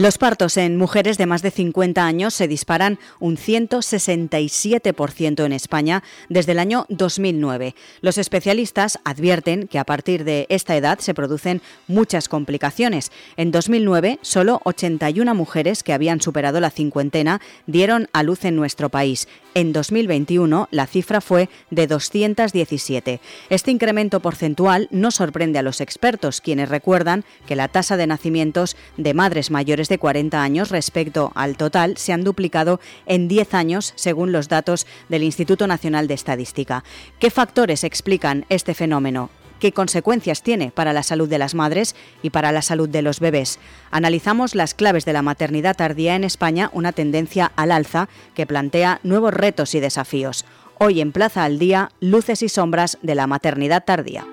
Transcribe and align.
Los 0.00 0.16
partos 0.16 0.56
en 0.56 0.78
mujeres 0.78 1.18
de 1.18 1.26
más 1.26 1.42
de 1.42 1.50
50 1.50 2.06
años 2.06 2.32
se 2.32 2.48
disparan 2.48 2.98
un 3.18 3.36
167% 3.36 5.44
en 5.44 5.52
España 5.52 6.02
desde 6.30 6.52
el 6.52 6.58
año 6.58 6.86
2009. 6.88 7.74
Los 8.00 8.16
especialistas 8.16 8.98
advierten 9.04 9.68
que 9.68 9.78
a 9.78 9.84
partir 9.84 10.24
de 10.24 10.46
esta 10.48 10.74
edad 10.74 11.00
se 11.00 11.12
producen 11.12 11.60
muchas 11.86 12.30
complicaciones. 12.30 13.12
En 13.36 13.50
2009, 13.50 14.20
solo 14.22 14.62
81 14.64 15.34
mujeres 15.34 15.82
que 15.82 15.92
habían 15.92 16.22
superado 16.22 16.60
la 16.60 16.70
cincuentena 16.70 17.42
dieron 17.66 18.08
a 18.14 18.22
luz 18.22 18.46
en 18.46 18.56
nuestro 18.56 18.88
país. 18.88 19.28
En 19.52 19.74
2021, 19.74 20.68
la 20.70 20.86
cifra 20.86 21.20
fue 21.20 21.50
de 21.70 21.86
217. 21.86 23.20
Este 23.50 23.70
incremento 23.70 24.20
porcentual 24.20 24.88
no 24.90 25.10
sorprende 25.10 25.58
a 25.58 25.62
los 25.62 25.82
expertos, 25.82 26.40
quienes 26.40 26.70
recuerdan 26.70 27.26
que 27.46 27.56
la 27.56 27.68
tasa 27.68 27.98
de 27.98 28.06
nacimientos 28.06 28.78
de 28.96 29.12
madres 29.12 29.50
mayores 29.50 29.89
de 29.90 29.98
40 29.98 30.42
años 30.42 30.70
respecto 30.70 31.32
al 31.34 31.58
total 31.58 31.98
se 31.98 32.14
han 32.14 32.24
duplicado 32.24 32.80
en 33.04 33.28
10 33.28 33.52
años, 33.52 33.92
según 33.96 34.32
los 34.32 34.48
datos 34.48 34.86
del 35.10 35.22
Instituto 35.22 35.66
Nacional 35.66 36.08
de 36.08 36.14
Estadística. 36.14 36.82
¿Qué 37.18 37.30
factores 37.30 37.84
explican 37.84 38.46
este 38.48 38.72
fenómeno? 38.72 39.28
qué 39.60 39.72
consecuencias 39.72 40.42
tiene 40.42 40.70
para 40.72 40.94
la 40.94 41.02
salud 41.02 41.28
de 41.28 41.36
las 41.36 41.54
madres 41.54 41.94
y 42.22 42.30
para 42.30 42.50
la 42.50 42.62
salud 42.62 42.88
de 42.88 43.02
los 43.02 43.20
bebés. 43.20 43.58
Analizamos 43.90 44.54
las 44.54 44.72
claves 44.72 45.04
de 45.04 45.12
la 45.12 45.20
maternidad 45.20 45.76
tardía 45.76 46.16
en 46.16 46.24
España, 46.24 46.70
una 46.72 46.92
tendencia 46.92 47.52
al 47.56 47.70
alza 47.70 48.08
que 48.34 48.46
plantea 48.46 49.00
nuevos 49.02 49.34
retos 49.34 49.74
y 49.74 49.80
desafíos. 49.80 50.46
Hoy 50.78 51.02
en 51.02 51.12
Plaza 51.12 51.44
al 51.44 51.58
Día, 51.58 51.90
luces 52.00 52.40
y 52.40 52.48
sombras 52.48 52.96
de 53.02 53.14
la 53.14 53.26
maternidad 53.26 53.84
tardía. 53.84 54.24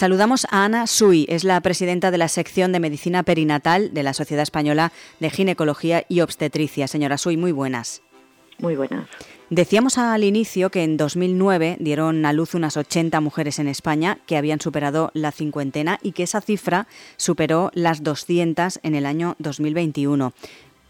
Saludamos 0.00 0.46
a 0.50 0.64
Ana 0.64 0.86
Sui, 0.86 1.26
es 1.28 1.44
la 1.44 1.60
presidenta 1.60 2.10
de 2.10 2.16
la 2.16 2.28
sección 2.28 2.72
de 2.72 2.80
medicina 2.80 3.22
perinatal 3.22 3.92
de 3.92 4.02
la 4.02 4.14
Sociedad 4.14 4.42
Española 4.42 4.92
de 5.18 5.28
Ginecología 5.28 6.06
y 6.08 6.22
Obstetricia. 6.22 6.88
Señora 6.88 7.18
Sui, 7.18 7.36
muy 7.36 7.52
buenas. 7.52 8.00
Muy 8.60 8.76
buenas. 8.76 9.10
Decíamos 9.50 9.98
al 9.98 10.24
inicio 10.24 10.70
que 10.70 10.84
en 10.84 10.96
2009 10.96 11.76
dieron 11.80 12.24
a 12.24 12.32
luz 12.32 12.54
unas 12.54 12.78
80 12.78 13.20
mujeres 13.20 13.58
en 13.58 13.68
España 13.68 14.16
que 14.24 14.38
habían 14.38 14.62
superado 14.62 15.10
la 15.12 15.32
cincuentena 15.32 15.98
y 16.02 16.12
que 16.12 16.22
esa 16.22 16.40
cifra 16.40 16.86
superó 17.18 17.70
las 17.74 18.02
200 18.02 18.80
en 18.82 18.94
el 18.94 19.04
año 19.04 19.36
2021. 19.38 20.32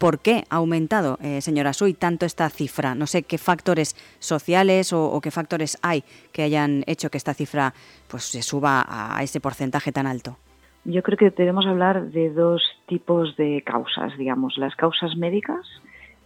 ¿Por 0.01 0.17
qué 0.17 0.45
ha 0.49 0.55
aumentado, 0.55 1.19
eh, 1.21 1.41
señora 1.41 1.73
Sui, 1.73 1.93
tanto 1.93 2.25
esta 2.25 2.49
cifra? 2.49 2.95
No 2.95 3.05
sé 3.05 3.21
qué 3.21 3.37
factores 3.37 3.95
sociales 4.17 4.93
o, 4.93 5.21
qué 5.21 5.29
factores 5.29 5.77
hay 5.83 6.03
que 6.33 6.41
hayan 6.41 6.83
hecho 6.87 7.11
que 7.11 7.19
esta 7.19 7.35
cifra 7.35 7.75
pues, 8.07 8.23
se 8.23 8.41
suba 8.41 8.83
a 8.87 9.21
ese 9.21 9.39
porcentaje 9.39 9.91
tan 9.91 10.07
alto. 10.07 10.37
Yo 10.85 11.03
creo 11.03 11.19
que 11.19 11.29
debemos 11.29 11.67
hablar 11.67 12.09
de 12.09 12.31
dos 12.31 12.63
tipos 12.87 13.37
de 13.37 13.61
causas, 13.63 14.17
digamos, 14.17 14.57
las 14.57 14.75
causas 14.75 15.15
médicas, 15.15 15.67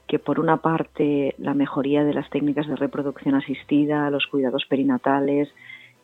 que 0.08 0.20
por 0.20 0.40
una 0.40 0.56
parte 0.56 1.36
la 1.38 1.54
mejoría 1.54 2.06
de 2.06 2.14
las 2.14 2.30
técnicas 2.30 2.68
de 2.68 2.78
reproducción 2.78 3.36
asistida, 3.36 4.10
los 4.10 4.26
cuidados 4.28 4.64
perinatales 4.70 5.50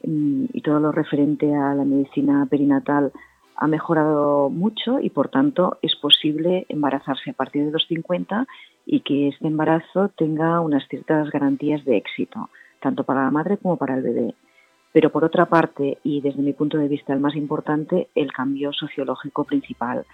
mm, 0.04 0.48
y 0.52 0.60
todo 0.60 0.82
lo 0.82 0.92
referente 0.92 1.56
a 1.56 1.74
la 1.74 1.86
medicina 1.86 2.46
perinatal 2.50 3.14
ha 3.62 3.67
mejorado 3.67 4.50
mucho 4.50 5.00
y 5.00 5.12
por 5.12 5.30
tanto 5.30 5.78
es 5.84 5.95
posible 5.95 6.66
embarazarse 6.67 7.30
a 7.30 7.34
partir 7.34 7.64
de 7.64 7.72
los 7.72 7.86
50 7.86 8.48
y 8.88 9.02
que 9.02 9.28
este 9.28 9.45
embarazo 9.45 10.09
tenga 10.18 10.59
unas 10.62 10.88
ciertas 10.88 11.30
garantías 11.30 11.86
de 11.86 11.95
éxito, 11.95 12.50
tanto 12.81 13.03
para 13.03 13.23
la 13.23 13.30
madre 13.30 13.58
como 13.58 13.78
para 13.78 13.95
el 13.95 14.02
bebé. 14.02 14.34
Pero 14.92 15.12
por 15.12 15.23
otra 15.23 15.45
parte, 15.45 16.00
y 16.03 16.22
desde 16.22 16.42
mi 16.42 16.53
punto 16.53 16.80
de 16.80 16.88
vista 16.88 17.14
el 17.14 17.20
más 17.20 17.36
importante, 17.36 18.09
el 18.16 18.34
cambio 18.34 18.74
sociológico 18.74 19.44
principal. 19.44 20.06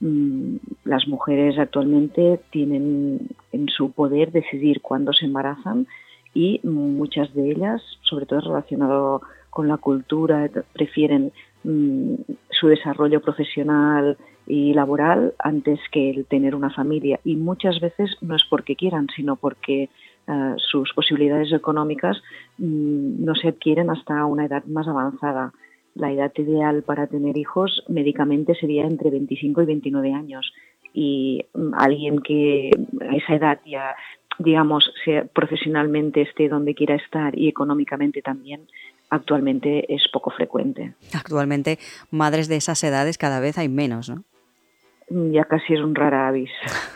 Mm, 0.00 0.56
las 0.84 1.08
mujeres 1.08 1.58
actualmente 1.58 2.38
tienen 2.50 3.28
en 3.50 3.68
su 3.68 3.92
poder 3.92 4.30
decidir 4.30 4.82
cuándo 4.82 5.14
se 5.14 5.24
embarazan 5.24 5.86
y 6.34 6.60
muchas 6.64 7.32
de 7.32 7.50
ellas, 7.50 7.80
sobre 8.02 8.26
todo 8.26 8.40
relacionado 8.40 9.22
con 9.48 9.68
la 9.68 9.78
cultura, 9.78 10.50
prefieren 10.74 11.32
mm, 11.64 12.14
su 12.50 12.68
desarrollo 12.68 13.20
profesional 13.20 14.16
y 14.46 14.74
laboral 14.74 15.34
antes 15.38 15.78
que 15.92 16.10
el 16.10 16.26
tener 16.26 16.54
una 16.54 16.70
familia. 16.70 17.20
Y 17.24 17.36
muchas 17.36 17.80
veces 17.80 18.16
no 18.20 18.36
es 18.36 18.44
porque 18.48 18.76
quieran, 18.76 19.06
sino 19.14 19.36
porque 19.36 19.88
eh, 20.26 20.54
sus 20.56 20.92
posibilidades 20.92 21.52
económicas 21.52 22.20
mm, 22.58 23.24
no 23.24 23.34
se 23.34 23.48
adquieren 23.48 23.90
hasta 23.90 24.24
una 24.26 24.46
edad 24.46 24.64
más 24.64 24.88
avanzada. 24.88 25.52
La 25.94 26.12
edad 26.12 26.32
ideal 26.36 26.82
para 26.82 27.06
tener 27.06 27.36
hijos 27.36 27.84
médicamente 27.88 28.54
sería 28.54 28.84
entre 28.84 29.10
25 29.10 29.62
y 29.62 29.66
29 29.66 30.12
años. 30.12 30.52
Y 30.92 31.44
mm, 31.54 31.74
alguien 31.74 32.20
que 32.20 32.70
a 33.00 33.16
esa 33.16 33.34
edad 33.34 33.60
ya 33.64 33.94
digamos, 34.40 34.90
sea, 35.04 35.24
profesionalmente 35.26 36.22
esté 36.22 36.48
donde 36.48 36.74
quiera 36.74 36.94
estar 36.94 37.38
y 37.38 37.48
económicamente 37.48 38.22
también, 38.22 38.62
actualmente 39.10 39.92
es 39.92 40.02
poco 40.12 40.30
frecuente. 40.30 40.94
Actualmente, 41.12 41.78
madres 42.10 42.48
de 42.48 42.56
esas 42.56 42.82
edades 42.84 43.18
cada 43.18 43.40
vez 43.40 43.58
hay 43.58 43.68
menos, 43.68 44.08
¿no? 44.08 44.24
Ya 45.10 45.44
casi 45.44 45.74
es 45.74 45.80
un 45.80 45.96
rara 45.96 46.28
avis. 46.28 46.50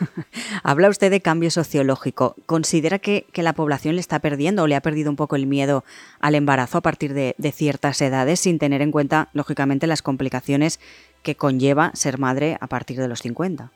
Habla 0.63 0.87
usted 0.87 1.11
de 1.11 1.19
cambio 1.19 1.51
sociológico. 1.51 2.35
¿Considera 2.45 2.97
que, 2.97 3.25
la 3.35 3.51
población 3.51 3.95
le 3.95 4.01
está 4.01 4.19
perdiendo 4.19 4.63
o 4.63 4.67
le 4.67 4.75
ha 4.75 4.81
perdido 4.81 5.09
un 5.09 5.17
poco 5.17 5.35
el 5.35 5.47
miedo 5.47 5.83
al 6.21 6.35
embarazo 6.35 6.77
a 6.77 6.81
partir 6.81 7.13
de, 7.13 7.35
de 7.37 7.51
ciertas 7.51 8.01
edades, 8.01 8.39
sin 8.39 8.57
tener 8.57 8.81
en 8.81 8.91
cuenta, 8.91 9.27
lógicamente, 9.33 9.85
las 9.85 10.01
complicaciones 10.01 10.79
que 11.23 11.35
conlleva 11.35 11.91
ser 11.93 12.17
madre 12.17 12.57
a 12.61 12.67
partir 12.67 12.97
de 12.99 13.09
los 13.09 13.21
50? 13.21 13.71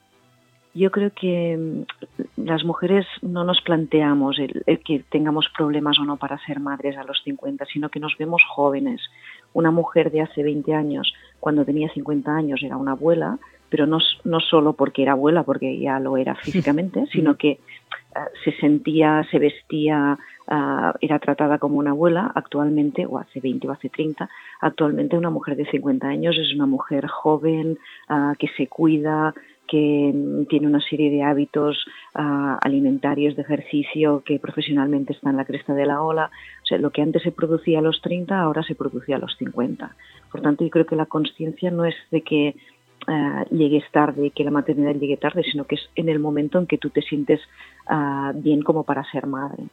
Yo 0.74 0.92
creo 0.92 1.12
que 1.14 1.58
mm, 1.58 2.44
las 2.46 2.64
mujeres 2.64 3.06
no 3.22 3.44
nos 3.44 3.62
planteamos 3.62 4.40
el, 4.40 4.64
que 4.84 5.04
tengamos 5.10 5.48
problemas 5.56 6.00
o 6.00 6.06
no 6.06 6.18
para 6.18 6.38
ser 6.46 6.60
madres 6.60 6.98
a 6.98 7.04
los 7.04 7.22
50, 7.24 7.66
sino 7.66 7.90
que 7.90 8.00
nos 8.00 8.18
vemos 8.18 8.44
jóvenes. 8.48 9.02
Una 9.54 9.72
mujer 9.72 10.12
de 10.12 10.22
hace 10.22 10.44
20 10.44 10.74
años, 10.74 11.14
cuando 11.40 11.66
tenía 11.66 11.90
50 11.90 12.32
años, 12.32 12.62
era 12.64 12.78
una 12.78 12.92
abuela, 12.92 13.40
pero 13.70 13.88
no, 13.88 14.00
no 14.24 14.40
solo 14.40 14.74
porque 14.74 15.04
era 15.04 15.14
abuela, 15.14 15.44
porque 15.44 15.80
ya 15.80 16.00
lo 16.00 16.18
era 16.18 16.36
físicamente, 16.36 17.06
sino 17.12 17.36
que 17.36 17.50
eh, 17.50 17.60
se 18.44 18.52
sentía, 18.54 19.26
se 19.30 19.40
vestía, 19.40 20.18
eh, 20.50 20.92
era 21.02 21.20
tratada 21.20 21.58
como 21.60 21.78
una 21.78 21.92
abuela. 21.92 22.32
Actualmente, 22.34 23.06
o 23.06 23.18
hace 23.18 23.40
20 23.40 23.68
o 23.68 23.72
hace 23.72 23.90
30, 23.90 24.30
actualmente 24.62 25.18
una 25.18 25.30
mujer 25.30 25.56
de 25.56 25.70
50 25.70 26.08
años 26.08 26.38
es 26.38 26.54
una 26.54 26.66
mujer 26.66 27.08
joven, 27.08 27.78
eh, 28.10 28.34
que 28.38 28.48
se 28.58 28.68
cuida, 28.68 29.34
que 29.70 30.46
tiene 30.50 30.68
una 30.68 30.82
serie 30.82 31.12
de 31.12 31.24
hábitos 31.24 31.86
ah, 32.16 32.58
alimentarios, 32.62 33.36
de 33.36 33.44
ejercicio, 33.44 34.24
que 34.26 34.40
profesionalmente 34.40 35.14
está 35.14 35.30
en 35.30 35.38
la 35.38 35.46
cresta 35.46 35.74
de 35.74 35.86
la 35.86 36.02
ola. 36.02 36.32
O 36.64 36.66
sea, 36.66 36.78
lo 36.78 36.92
que 36.92 37.02
antes 37.02 37.24
se 37.24 37.32
producía 37.32 37.80
a 37.80 37.82
los 37.82 38.02
30, 38.02 38.40
ahora 38.40 38.64
se 38.64 38.76
producía 38.76 39.18
a 39.18 39.20
los 39.20 39.36
50. 39.38 39.96
Por 40.32 40.42
tanto, 40.42 40.64
yo 40.64 40.70
creo 40.70 40.86
que 40.86 40.96
la 40.96 41.06
conciencia 41.06 41.72
no 41.72 41.86
es 41.86 41.96
de 42.12 42.22
que 42.22 42.56
ah, 43.08 43.46
llegues 43.52 43.84
tarde, 43.92 44.32
que 44.32 44.44
la 44.44 44.52
maternidad 44.52 44.96
llegue 44.96 45.18
tarde, 45.18 45.44
sino 45.44 45.66
que 45.66 45.76
es 45.76 45.90
en 45.96 46.10
el 46.10 46.20
momento 46.20 46.58
en 46.58 46.68
que 46.68 46.78
tú 46.78 46.90
te 46.90 47.02
sientes 47.02 47.40
ah, 47.88 48.32
bien 48.36 48.62
como 48.64 48.84
para 48.84 49.04
ser 49.12 49.28
madre. 49.28 49.64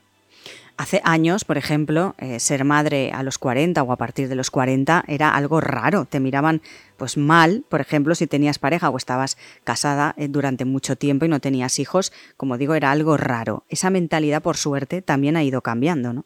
Hace 0.79 1.01
años, 1.05 1.47
por 1.47 1.57
ejemplo, 1.57 2.15
eh, 2.19 2.39
ser 2.39 2.65
madre 2.65 3.11
a 3.11 3.23
los 3.23 3.39
40 3.39 3.83
o 3.83 3.93
a 3.93 3.97
partir 3.97 4.29
de 4.29 4.35
los 4.35 4.51
40 4.51 5.05
era 5.09 5.35
algo 5.35 5.63
raro. 5.63 6.05
Te 6.05 6.21
miraban 6.21 6.61
pues 6.99 7.17
mal, 7.17 7.65
por 7.71 7.81
ejemplo, 7.81 8.15
si 8.15 8.27
tenías 8.27 8.59
pareja 8.59 8.91
o 8.91 8.97
estabas 8.99 9.39
casada 9.65 10.15
eh, 10.19 10.29
durante 10.29 10.67
mucho 10.67 10.97
tiempo 10.97 11.25
y 11.25 11.29
no 11.29 11.41
tenías 11.41 11.79
hijos, 11.79 12.13
como 12.37 12.59
digo, 12.59 12.75
era 12.75 12.91
algo 12.91 13.17
raro. 13.17 13.63
Esa 13.71 13.89
mentalidad, 13.89 14.43
por 14.43 14.57
suerte, 14.57 15.01
también 15.01 15.37
ha 15.37 15.45
ido 15.45 15.63
cambiando, 15.63 16.13
¿no? 16.13 16.25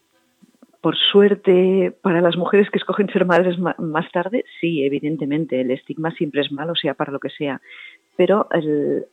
Por 0.80 0.96
suerte, 0.96 1.94
para 2.02 2.20
las 2.20 2.36
mujeres 2.36 2.70
que 2.70 2.78
escogen 2.78 3.08
ser 3.12 3.26
madres 3.26 3.56
más 3.58 4.10
tarde, 4.10 4.44
sí, 4.60 4.82
evidentemente, 4.82 5.60
el 5.60 5.70
estigma 5.70 6.10
siempre 6.12 6.40
es 6.40 6.50
malo, 6.50 6.74
sea 6.74 6.94
para 6.94 7.12
lo 7.12 7.20
que 7.20 7.28
sea. 7.28 7.60
Pero 8.16 8.48
el, 8.50 9.04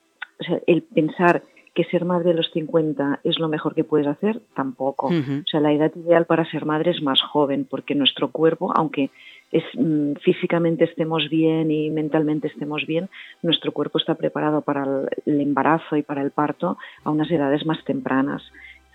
el 0.66 0.82
pensar 0.82 1.44
que 1.78 1.84
ser 1.84 2.06
madre 2.06 2.30
de 2.30 2.34
los 2.34 2.50
50 2.54 3.20
es 3.24 3.38
lo 3.38 3.50
mejor 3.50 3.76
que 3.76 3.84
puedes 3.84 4.08
hacer, 4.08 4.42
tampoco. 4.56 5.10
O 5.10 5.48
sea, 5.48 5.60
la 5.60 5.72
edad 5.72 5.92
ideal 5.96 6.26
para 6.26 6.50
ser 6.50 6.66
madre 6.66 6.90
es 6.90 7.04
más 7.04 7.22
joven, 7.22 7.68
porque 7.70 7.94
nuestro 7.94 8.32
cuerpo, 8.32 8.74
aunque 8.76 9.12
es, 9.52 9.64
mm, 9.76 10.14
físicamente 10.24 10.86
estemos 10.86 11.30
bien 11.30 11.70
y 11.70 11.92
mentalmente 11.92 12.48
estemos 12.48 12.88
bien, 12.88 13.10
nuestro 13.44 13.74
cuerpo 13.74 14.00
está 14.00 14.16
preparado 14.16 14.62
para 14.62 14.86
el, 15.28 15.40
embarazo 15.40 15.98
y 15.98 16.02
para 16.02 16.24
el 16.24 16.32
parto 16.32 16.80
a 17.04 17.12
unas 17.12 17.30
edades 17.30 17.64
más 17.68 17.84
tempranas. 17.84 18.42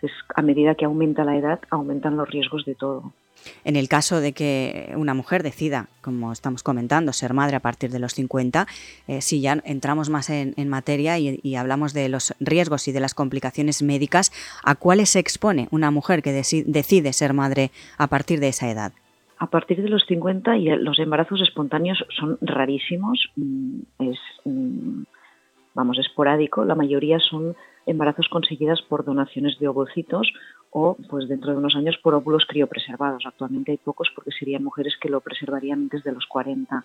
Entonces, 0.02 0.18
a 0.34 0.42
medida 0.42 0.74
que 0.74 0.84
aumenta 0.84 1.22
la 1.22 1.36
edad, 1.36 1.60
aumentan 1.70 2.16
los 2.16 2.28
riesgos 2.28 2.64
de 2.64 2.74
todo. 2.74 3.12
En 3.64 3.76
el 3.76 3.88
caso 3.88 4.20
de 4.20 4.32
que 4.32 4.92
una 4.96 5.14
mujer 5.14 5.44
decida, 5.44 5.86
como 6.00 6.32
estamos 6.32 6.64
comentando, 6.64 7.12
ser 7.12 7.34
madre 7.34 7.56
a 7.56 7.60
partir 7.60 7.90
de 7.90 8.00
los 8.00 8.14
50, 8.14 8.66
eh, 9.06 9.20
si 9.20 9.40
ya 9.40 9.60
entramos 9.64 10.10
más 10.10 10.28
en, 10.30 10.68
materia 10.68 11.18
y, 11.18 11.54
hablamos 11.54 11.92
de 11.92 12.08
los 12.08 12.34
riesgos 12.40 12.88
y 12.88 12.92
de 12.92 13.00
las 13.00 13.14
complicaciones 13.14 13.82
médicas, 13.82 14.32
¿a 14.64 14.74
cuáles 14.74 15.10
se 15.10 15.20
expone 15.20 15.68
una 15.70 15.90
mujer 15.90 16.22
que 16.22 16.32
decide 16.32 17.12
ser 17.12 17.32
madre 17.32 17.70
a 17.96 18.08
partir 18.08 18.40
de 18.40 18.48
esa 18.48 18.70
edad? 18.70 18.92
A 19.38 19.46
partir 19.46 19.82
de 19.82 19.88
los 19.88 20.04
50 20.06 20.56
y 20.56 20.68
los 20.78 20.98
embarazos 20.98 21.40
espontáneos 21.42 22.04
son 22.16 22.38
rarísimos, 22.40 23.28
mm, 23.36 23.80
es 24.00 24.18
mm, 24.44 25.02
vamos 25.74 25.98
esporádico, 25.98 26.64
la 26.64 26.74
mayoría 26.74 27.18
son 27.18 27.56
embarazos 27.86 28.28
conseguidas 28.28 28.82
por 28.82 29.04
donaciones 29.04 29.58
de 29.58 29.68
ovocitos 29.68 30.32
o 30.70 30.96
pues 31.08 31.28
dentro 31.28 31.52
de 31.52 31.58
unos 31.58 31.76
años 31.76 31.98
por 32.02 32.14
óvulos 32.14 32.46
criopreservados. 32.46 33.24
Actualmente 33.26 33.72
hay 33.72 33.78
pocos 33.78 34.10
porque 34.14 34.30
serían 34.32 34.64
mujeres 34.64 34.96
que 35.00 35.08
lo 35.08 35.20
preservarían 35.20 35.88
desde 35.88 36.12
los 36.12 36.26
40. 36.26 36.84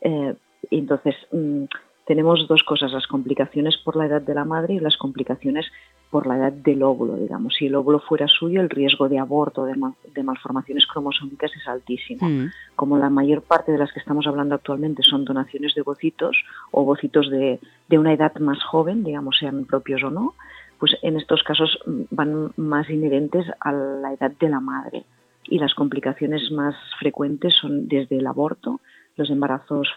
Eh, 0.00 0.34
entonces, 0.70 1.14
mm, 1.32 1.64
tenemos 2.06 2.46
dos 2.48 2.62
cosas, 2.62 2.92
las 2.92 3.06
complicaciones 3.06 3.76
por 3.78 3.96
la 3.96 4.06
edad 4.06 4.22
de 4.22 4.34
la 4.34 4.44
madre 4.44 4.74
y 4.74 4.80
las 4.80 4.96
complicaciones 4.96 5.66
por 6.10 6.26
la 6.26 6.36
edad 6.36 6.52
del 6.52 6.82
óvulo, 6.82 7.16
digamos. 7.16 7.54
Si 7.54 7.66
el 7.66 7.74
óvulo 7.74 7.98
fuera 8.00 8.26
suyo, 8.28 8.60
el 8.60 8.70
riesgo 8.70 9.08
de 9.08 9.18
aborto, 9.18 9.64
de, 9.64 9.74
de 10.14 10.22
malformaciones 10.22 10.86
cromosómicas 10.86 11.50
es 11.56 11.66
altísimo. 11.68 12.28
Mm. 12.28 12.50
Como 12.74 12.98
la 12.98 13.10
mayor 13.10 13.42
parte 13.42 13.72
de 13.72 13.78
las 13.78 13.92
que 13.92 14.00
estamos 14.00 14.26
hablando 14.26 14.54
actualmente 14.54 15.02
son 15.02 15.24
donaciones 15.24 15.74
de 15.74 15.82
ovocitos 15.82 16.36
o 16.70 16.82
ovocitos 16.82 17.30
de, 17.30 17.60
de 17.88 17.98
una 17.98 18.12
edad 18.12 18.34
más 18.36 18.62
joven, 18.62 19.04
digamos, 19.04 19.38
sean 19.38 19.64
propios 19.64 20.02
o 20.04 20.10
no, 20.10 20.34
pues 20.78 20.96
en 21.02 21.16
estos 21.16 21.42
casos 21.42 21.78
van 22.10 22.52
más 22.56 22.88
inherentes 22.90 23.46
a 23.60 23.72
la 23.72 24.12
edad 24.12 24.32
de 24.38 24.48
la 24.48 24.60
madre. 24.60 25.04
Y 25.48 25.58
las 25.58 25.74
complicaciones 25.74 26.50
más 26.50 26.74
frecuentes 26.98 27.54
son 27.54 27.88
desde 27.88 28.18
el 28.18 28.26
aborto, 28.26 28.80
los 29.16 29.30
embarazos 29.30 29.88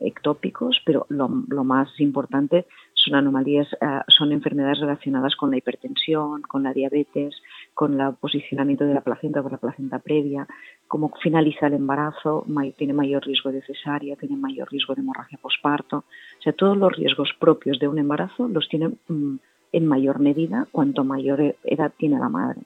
ectópicos, 0.00 0.80
pero 0.84 1.06
lo, 1.08 1.28
más 1.28 1.88
importante 1.98 2.66
son 3.08 3.16
anomalías, 3.16 3.66
eh, 3.80 4.00
son 4.08 4.32
enfermedades 4.32 4.80
relacionadas 4.80 5.34
con 5.36 5.50
la 5.50 5.56
hipertensión, 5.56 6.42
con 6.42 6.62
la 6.62 6.72
diabetes, 6.72 7.34
con 7.74 8.00
el 8.00 8.14
posicionamiento 8.14 8.84
de 8.84 8.94
la 8.94 9.00
placenta 9.00 9.42
por 9.42 9.52
la 9.52 9.58
placenta 9.58 9.98
previa, 9.98 10.46
cómo 10.86 11.12
finaliza 11.22 11.66
el 11.66 11.74
embarazo, 11.74 12.46
tiene 12.76 12.92
mayor 12.92 13.24
riesgo 13.24 13.52
de 13.52 13.62
cesárea, 13.62 14.16
tiene 14.16 14.36
mayor 14.36 14.70
riesgo 14.70 14.94
de 14.94 15.02
hemorragia 15.02 15.38
posparto. 15.40 15.98
O 15.98 16.42
sea, 16.42 16.52
todos 16.52 16.76
los 16.76 16.92
riesgos 16.92 17.30
propios 17.38 17.78
de 17.78 17.88
un 17.88 17.98
embarazo 17.98 18.48
los 18.48 18.68
tiene 18.68 18.90
mm, 19.08 19.36
en 19.72 19.86
mayor 19.86 20.18
medida 20.18 20.66
cuanto 20.72 21.04
mayor 21.04 21.56
edad 21.64 21.92
tiene 21.96 22.18
la 22.18 22.28
madre. 22.28 22.60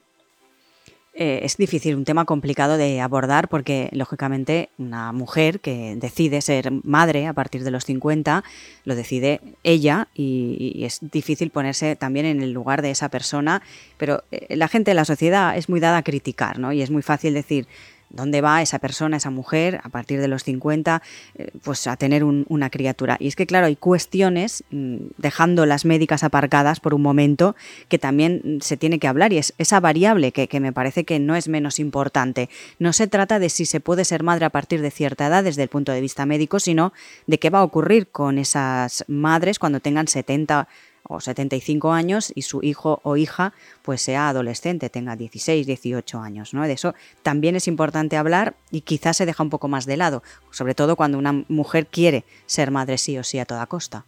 Eh, 1.15 1.41
es 1.43 1.59
difícil, 1.59 1.95
un 1.95 2.07
tema 2.07 2.25
complicado 2.25 2.79
de 2.79 3.03
abordar 3.03 3.49
porque, 3.49 3.91
lógicamente, 3.93 4.71
una 4.79 5.13
mujer 5.13 5.61
que 5.61 5.95
decide 5.97 6.41
ser 6.41 6.71
madre 6.85 7.27
a 7.27 7.35
partir 7.35 7.65
de 7.65 7.71
los 7.71 7.85
50, 7.85 8.43
lo 8.85 8.95
decide 8.95 9.41
ella 9.63 10.09
y, 10.15 10.85
es 10.85 11.01
difícil 11.03 11.51
ponerse 11.51 11.97
también 11.97 12.25
en 12.25 12.41
el 12.41 12.53
lugar 12.53 12.81
de 12.81 12.91
esa 12.91 13.11
persona, 13.11 13.63
pero 13.99 14.25
eh, 14.31 14.57
la 14.57 14.69
gente 14.69 14.93
de 14.93 14.95
la 14.95 15.05
sociedad 15.05 15.55
es 15.55 15.69
muy 15.69 15.81
dada 15.81 15.99
a 15.99 16.03
criticar, 16.03 16.59
¿no? 16.59 16.73
Y 16.73 16.81
es 16.81 16.91
muy 16.91 17.03
fácil 17.03 17.35
decir, 17.35 17.69
dónde 18.13 18.41
va 18.41 18.63
esa 18.63 18.79
persona, 18.79 19.17
esa 19.17 19.31
mujer, 19.31 19.81
a 19.83 19.89
partir 19.89 20.21
de 20.21 20.29
los 20.29 20.45
50, 20.45 21.03
eh, 21.35 21.51
pues 21.63 21.87
a 21.87 21.97
tener 21.97 22.25
una 22.25 22.71
criatura. 22.71 23.17
Y 23.19 23.29
es 23.29 23.37
que, 23.37 23.47
claro, 23.47 23.67
hay 23.67 23.77
cuestiones, 23.77 24.65
mm, 24.71 24.97
dejando 25.19 25.67
las 25.67 25.85
médicas 25.85 26.23
aparcadas 26.23 26.81
por 26.81 26.95
un 26.95 27.03
momento, 27.03 27.57
que 27.89 27.99
también 27.99 28.59
se 28.61 28.77
tiene 28.77 28.99
que 28.99 29.09
hablar 29.09 29.33
y 29.33 29.39
es 29.39 29.55
esa 29.59 29.81
variable 29.81 30.33
que, 30.33 30.49
que 30.49 30.61
me 30.61 30.73
parece 30.73 31.05
que 31.05 31.19
no 31.19 31.35
es 31.35 31.49
menos 31.49 31.79
importante. 31.79 32.49
No 32.79 32.93
se 32.93 33.07
trata 33.07 33.39
de 33.39 33.49
si 33.49 33.67
se 33.67 33.81
puede 33.81 34.05
ser 34.05 34.23
madre 34.23 34.45
a 34.45 34.51
partir 34.51 34.83
de 34.83 34.91
cierta 34.91 35.27
edad 35.27 35.45
desde 35.45 35.63
el 35.63 35.69
punto 35.69 35.93
de 35.93 36.01
vista 36.01 36.27
médico, 36.27 36.61
sino 36.61 36.93
de 37.27 37.39
qué 37.39 37.51
va 37.51 37.61
a 37.61 37.65
ocurrir 37.65 38.09
con 38.09 38.39
esas 38.39 39.05
madres 39.09 39.59
cuando 39.59 39.81
tengan 39.81 40.07
70 40.07 40.69
o 41.09 41.21
75 41.21 41.93
años 41.93 42.33
y 42.35 42.43
su 42.43 42.63
hijo 42.63 43.01
o 43.03 43.17
hija 43.17 43.53
pues 43.83 44.03
sea 44.03 44.29
adolescente, 44.29 44.91
tenga 44.91 45.17
16, 45.17 45.67
18 45.67 46.21
años, 46.21 46.55
¿no? 46.55 46.63
De 46.63 46.73
eso 46.73 46.95
también 47.23 47.57
es 47.57 47.69
importante 47.69 48.17
hablar 48.17 48.55
y 48.71 48.83
quizás 48.83 49.17
se 49.17 49.27
deja 49.27 49.43
un 49.43 49.51
poco 49.51 49.69
más 49.69 49.87
de 49.87 49.97
lado, 49.97 50.23
sobre 50.51 50.75
todo 50.75 50.97
cuando 50.97 51.19
una 51.19 51.45
mujer 51.49 51.87
quiere 51.87 52.25
ser 52.47 52.71
madre 52.71 52.99
sí 52.99 53.19
o 53.19 53.25
sí 53.25 53.39
a 53.39 53.45
toda 53.45 53.67
costa. 53.67 54.05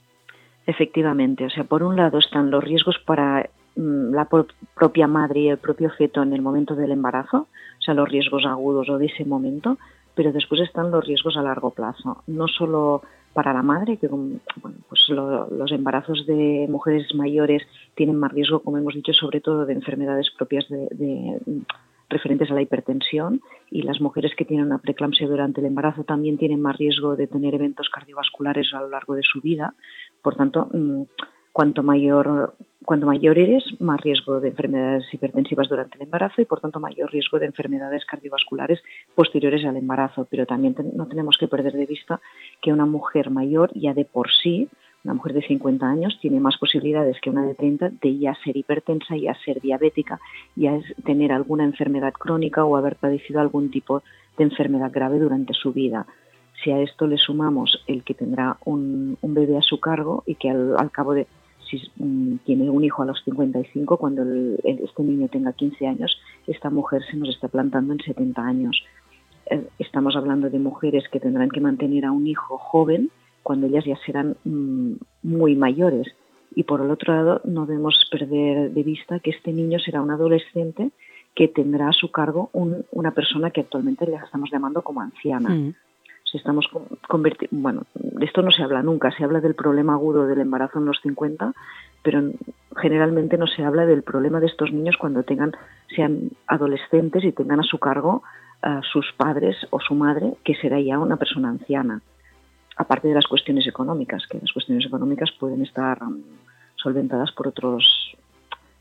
Efectivamente, 0.67 1.45
o 1.45 1.51
sea, 1.51 1.65
por 1.65 1.83
un 1.83 1.97
lado 1.97 2.19
están 2.19 2.51
los 2.51 2.65
riesgos 2.65 2.97
para 3.05 3.51
mm, 3.77 4.15
la 4.15 4.29
propia 4.75 5.07
madre 5.07 5.41
y 5.41 5.49
el 5.49 5.59
propio 5.59 5.91
feto 5.91 6.23
en 6.23 6.33
el 6.33 6.41
momento 6.41 6.75
del 6.75 6.93
embarazo, 6.93 7.49
o 7.79 7.83
sea, 7.83 7.95
los 7.95 8.09
riesgos 8.09 8.47
agudos 8.47 8.89
o 8.89 8.97
de 8.97 9.07
ese 9.07 9.25
momento, 9.25 9.79
pero 10.15 10.33
después 10.33 10.61
están 10.61 10.91
los 10.91 11.05
riesgos 11.05 11.37
a 11.37 11.43
largo 11.43 11.71
plazo, 11.71 12.23
no 12.27 12.49
solo 12.49 13.03
para 13.35 13.53
la 13.53 13.63
madre, 13.63 13.99
que 13.99 14.09
bueno, 14.09 14.41
pues 14.89 15.09
los 15.09 15.73
embarazos 15.73 16.25
de 16.27 16.67
mujeres 16.71 17.13
mayores 17.15 17.63
tienen 17.95 18.17
más 18.17 18.33
riesgo, 18.33 18.61
como 18.61 18.79
hemos 18.79 18.95
dicho, 18.95 19.13
sobre 19.13 19.41
todo 19.41 19.67
de 19.67 19.75
enfermedades 19.75 20.31
propias 20.31 20.67
de, 20.69 21.41
referentes 22.09 22.51
a 22.51 22.55
la 22.55 22.63
hipertensión 22.63 23.41
y 23.71 23.83
las 23.83 24.01
mujeres 24.01 24.33
que 24.37 24.45
tienen 24.45 24.67
una 24.67 24.79
preeclampsia 24.79 25.27
durante 25.27 25.61
el 25.61 25.67
embarazo 25.67 26.05
también 26.05 26.39
tienen 26.39 26.61
más 26.61 26.77
riesgo 26.77 27.17
de 27.17 27.27
tener 27.27 27.55
eventos 27.55 27.89
cardiovasculares 27.91 28.73
a 28.73 28.81
lo 28.81 28.89
largo 28.89 29.15
de 29.15 29.23
su 29.23 29.41
vida. 29.41 29.75
Por 30.23 30.37
tanto, 30.37 30.69
mm, 30.73 31.03
cuanto 31.55 31.85
mayor 31.85 32.55
cuanto 32.85 33.07
mayor 33.07 33.39
eres, 33.39 33.65
más 33.81 34.01
riesgo 34.01 34.41
de 34.41 34.49
enfermedades 34.49 35.05
hipertensivas 35.13 35.69
durante 35.69 35.97
el 35.97 36.03
embarazo 36.03 36.43
y, 36.43 36.45
por 36.45 36.61
tanto, 36.61 36.81
mayor 36.81 37.11
riesgo 37.11 37.39
de 37.39 37.47
enfermedades 37.47 38.05
cardiovasculares 38.05 38.83
posteriores 39.15 39.65
al 39.65 39.77
embarazo. 39.77 40.27
Pero 40.31 40.45
también 40.45 40.77
no 40.95 41.07
tenemos 41.07 41.39
que 41.39 41.49
perder 41.49 41.73
de 41.73 41.87
vista 41.87 42.21
que 42.61 42.73
una 42.73 42.85
mujer 42.85 43.31
mayor 43.31 43.71
ya 43.75 43.95
de 43.95 44.05
por 44.05 44.31
sí, 44.31 44.69
una 45.03 45.15
mujer 45.15 45.33
de 45.33 45.47
50 45.47 45.87
años, 45.87 46.19
tiene 46.21 46.41
más 46.41 46.59
posibilidades 46.59 47.19
que 47.23 47.31
una 47.31 47.47
de 47.47 47.55
30 47.55 47.91
de 48.03 48.19
ya 48.19 48.35
ser 48.45 48.57
hipertensa, 48.57 49.17
ya 49.17 49.35
ser 49.45 49.61
diabética, 49.61 50.21
ya 50.57 50.77
es 50.77 50.85
tener 51.05 51.33
alguna 51.33 51.65
enfermedad 51.65 52.13
crónica 52.13 52.65
o 52.65 52.77
haber 52.77 52.97
padecido 52.97 53.41
algún 53.41 53.71
tipo 53.71 54.03
de 54.37 54.45
enfermedad 54.45 54.91
grave 54.93 55.19
durante 55.19 55.55
su 55.55 55.73
vida. 55.73 56.07
Si 56.63 56.71
a 56.71 56.81
esto 56.81 57.07
le 57.07 57.19
sumamos 57.19 57.83
el 57.87 58.05
que 58.05 58.15
tendrá 58.15 58.59
un, 58.65 59.19
bebé 59.23 59.59
a 59.59 59.63
su 59.63 59.81
cargo 59.81 60.23
y 60.27 60.37
que 60.37 60.51
al 60.51 60.91
cabo 60.91 61.15
de 61.15 61.27
si 61.79 61.91
mm, 62.03 62.39
tiene 62.45 62.71
un 62.71 62.85
hijo 62.85 63.03
a 63.03 63.07
los 63.07 63.23
55, 63.25 63.97
cuando 63.97 64.23
este 64.65 65.03
niño 65.03 65.29
tenga 65.29 65.53
15 65.53 65.87
años, 65.87 66.19
esta 66.47 66.71
mujer 66.71 67.03
se 67.11 67.17
nos 67.17 67.29
está 67.29 67.49
plantando 67.49 67.93
en 67.93 68.01
70 68.01 68.43
años. 68.43 68.83
Eh, 69.51 69.67
estamos 69.79 70.17
hablando 70.17 70.51
de 70.51 70.59
mujeres 70.59 71.05
que 71.11 71.21
tendrán 71.21 71.51
que 71.51 71.61
mantener 71.61 72.05
a 72.05 72.13
un 72.13 72.27
hijo 72.27 72.59
joven 72.59 73.11
cuando 73.43 73.67
ellas 73.67 73.85
ya 73.85 73.97
serán 74.07 74.37
mm, 74.45 74.95
muy 75.23 75.55
mayores. 75.57 76.09
Y 76.55 76.63
por 76.63 76.81
el 76.81 76.91
otro 76.91 77.15
lado, 77.15 77.41
no 77.45 77.67
debemos 77.67 78.07
perder 78.11 78.71
de 78.71 78.83
vista 78.83 79.19
que 79.19 79.31
este 79.31 79.53
niño 79.53 79.79
será 79.81 80.01
un 80.01 80.11
adolescente 80.11 80.93
que 81.35 81.49
tendrá 81.49 81.89
a 81.89 81.93
su 81.93 82.13
cargo 82.13 82.49
una 82.53 83.11
persona 83.11 83.51
que 83.51 83.63
actualmente 83.63 84.07
le 84.07 84.15
estamos 84.15 84.51
llamando 84.53 84.83
como 84.83 85.01
anciana. 85.01 85.51
Mm 85.51 85.75
estamos 86.39 86.69
convirtiendo, 87.09 87.57
bueno, 87.57 87.83
de 87.95 88.25
esto 88.25 88.43
no 88.43 88.51
se 88.51 88.63
habla 88.63 88.83
nunca, 88.83 89.11
se 89.11 89.25
habla 89.25 89.41
del 89.41 89.55
problema 89.55 89.95
agudo 89.95 90.27
del 90.27 90.41
embarazo 90.41 90.79
en 90.79 90.87
los 90.87 91.01
50, 91.03 91.53
pero 92.03 92.23
generalmente 92.77 93.39
no 93.39 93.47
se 93.47 93.65
habla 93.65 93.87
del 93.87 94.03
problema 94.03 94.41
de 94.41 94.47
estos 94.47 94.73
niños 94.73 94.97
cuando 94.99 95.23
tengan, 95.23 95.53
sean 95.95 96.31
adolescentes 96.47 97.25
y 97.25 97.33
tengan 97.33 97.61
a 97.61 97.65
su 97.65 97.79
cargo 97.79 98.23
a 98.63 98.81
sus 98.83 99.13
padres 99.17 99.57
o 99.71 99.79
su 99.79 99.95
madre, 99.95 100.35
que 100.43 100.55
será 100.55 100.81
ya 100.81 100.99
una 100.99 101.17
persona 101.17 101.51
anciana. 101.51 102.01
Aparte 102.77 103.09
de 103.09 103.15
las 103.15 103.27
cuestiones 103.27 103.67
económicas, 103.67 104.27
que 104.27 104.39
las 104.39 104.53
cuestiones 104.53 104.87
económicas 104.87 105.31
pueden 105.39 105.63
estar 105.63 105.99
solventadas 106.77 107.31
por 107.33 107.49
otros, 107.49 108.17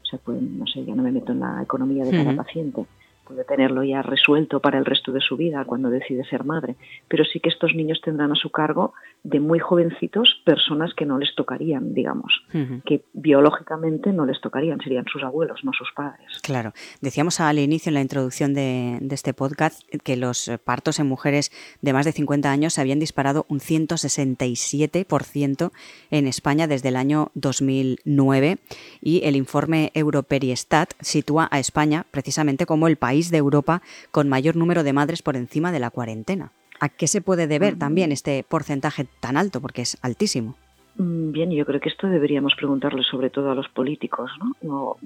o 0.01 0.05
sea, 0.05 0.19
pueden, 0.19 0.57
no 0.57 0.65
sé, 0.67 0.85
ya 0.85 0.95
no 0.95 1.03
me 1.03 1.11
meto 1.11 1.33
en 1.33 1.41
la 1.41 1.61
economía 1.61 2.05
de 2.05 2.11
cada 2.11 2.33
paciente, 2.33 2.85
puede 3.25 3.43
tenerlo 3.43 3.83
ya 3.83 4.01
resuelto 4.01 4.59
para 4.59 4.77
el 4.77 4.85
resto 4.85 5.11
de 5.11 5.21
su 5.21 5.37
vida 5.37 5.63
cuando 5.65 5.89
decide 5.89 6.23
ser 6.25 6.43
madre, 6.43 6.75
pero 7.07 7.23
sí 7.25 7.39
que 7.39 7.49
estos 7.49 7.73
niños 7.73 8.01
tendrán 8.01 8.31
a 8.31 8.35
su 8.35 8.49
cargo 8.49 8.93
de 9.23 9.39
muy 9.39 9.59
jovencitos 9.59 10.41
personas 10.43 10.93
que 10.93 11.05
no 11.05 11.17
les 11.17 11.33
tocarían, 11.35 11.93
digamos, 11.93 12.43
que 12.85 13.03
biológicamente 13.13 14.11
no 14.11 14.25
les 14.25 14.41
tocarían, 14.41 14.81
serían 14.81 15.05
sus 15.11 15.23
abuelos, 15.23 15.63
no 15.63 15.71
sus 15.71 15.91
padres. 15.93 16.39
Claro, 16.41 16.73
decíamos 17.01 17.39
al 17.39 17.59
inicio 17.59 17.89
en 17.89 17.93
la 17.93 18.01
introducción 18.01 18.53
de, 18.53 18.99
este 19.13 19.33
podcast 19.33 19.83
que 20.03 20.17
los 20.17 20.51
partos 20.65 20.99
en 20.99 21.07
mujeres 21.07 21.51
de 21.81 21.93
más 21.93 22.05
de 22.05 22.11
50 22.11 22.51
años 22.51 22.73
se 22.73 22.81
habían 22.81 22.99
disparado 22.99 23.45
un 23.47 23.59
167% 23.59 25.71
en 26.09 26.27
España 26.27 26.67
desde 26.67 26.89
el 26.89 26.95
año 26.95 27.31
2009 27.35 28.57
y 29.01 29.21
el 29.23 29.35
informe 29.35 29.91
Europeriestat 29.93 30.93
sitúa 30.99 31.47
a 31.51 31.59
España 31.59 32.07
precisamente 32.11 32.65
como 32.65 32.87
el 32.87 32.97
país 32.97 33.12
de 33.13 33.37
Europa 33.37 33.81
con 34.11 34.29
mayor 34.29 34.55
número 34.55 34.83
de 34.83 34.93
madres 34.93 35.21
por 35.21 35.35
encima 35.35 35.71
de 35.71 35.79
la 35.79 35.89
cuarentena. 35.89 36.51
¿A 36.79 36.89
qué 36.89 37.07
se 37.07 37.21
puede 37.21 37.47
deber 37.47 37.77
también 37.77 38.11
este 38.11 38.43
porcentaje 38.43 39.05
tan 39.19 39.37
alto? 39.37 39.61
Porque 39.61 39.83
es 39.83 39.97
altísimo. 40.01 40.55
Mm, 40.97 41.31
bien, 41.31 41.51
yo 41.51 41.65
creo 41.65 41.79
que 41.79 41.89
esto 41.89 42.07
deberíamos 42.07 42.53
preguntarle 42.55 43.03
sobre 43.03 43.29
todo 43.29 43.51
a 43.51 43.55
los 43.55 43.69
políticos, 43.69 44.31
¿no? 44.61 44.97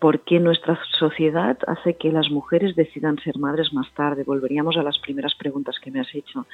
por 0.00 0.20
qué 0.20 0.40
nuestra 0.40 0.78
sociedad 0.98 1.56
hace 1.66 1.94
que 1.94 2.10
las 2.10 2.30
mujeres 2.30 2.74
decidan 2.74 3.18
ser 3.18 3.38
madres 3.38 3.72
más 3.72 3.88
tarde. 3.94 4.24
Volveríamos 4.24 4.76
a 4.76 4.82
las 4.82 4.98
primeras 4.98 5.34
preguntas 5.36 5.76
que 5.80 5.90
me 5.90 6.00
has 6.00 6.12
hecho. 6.14 6.46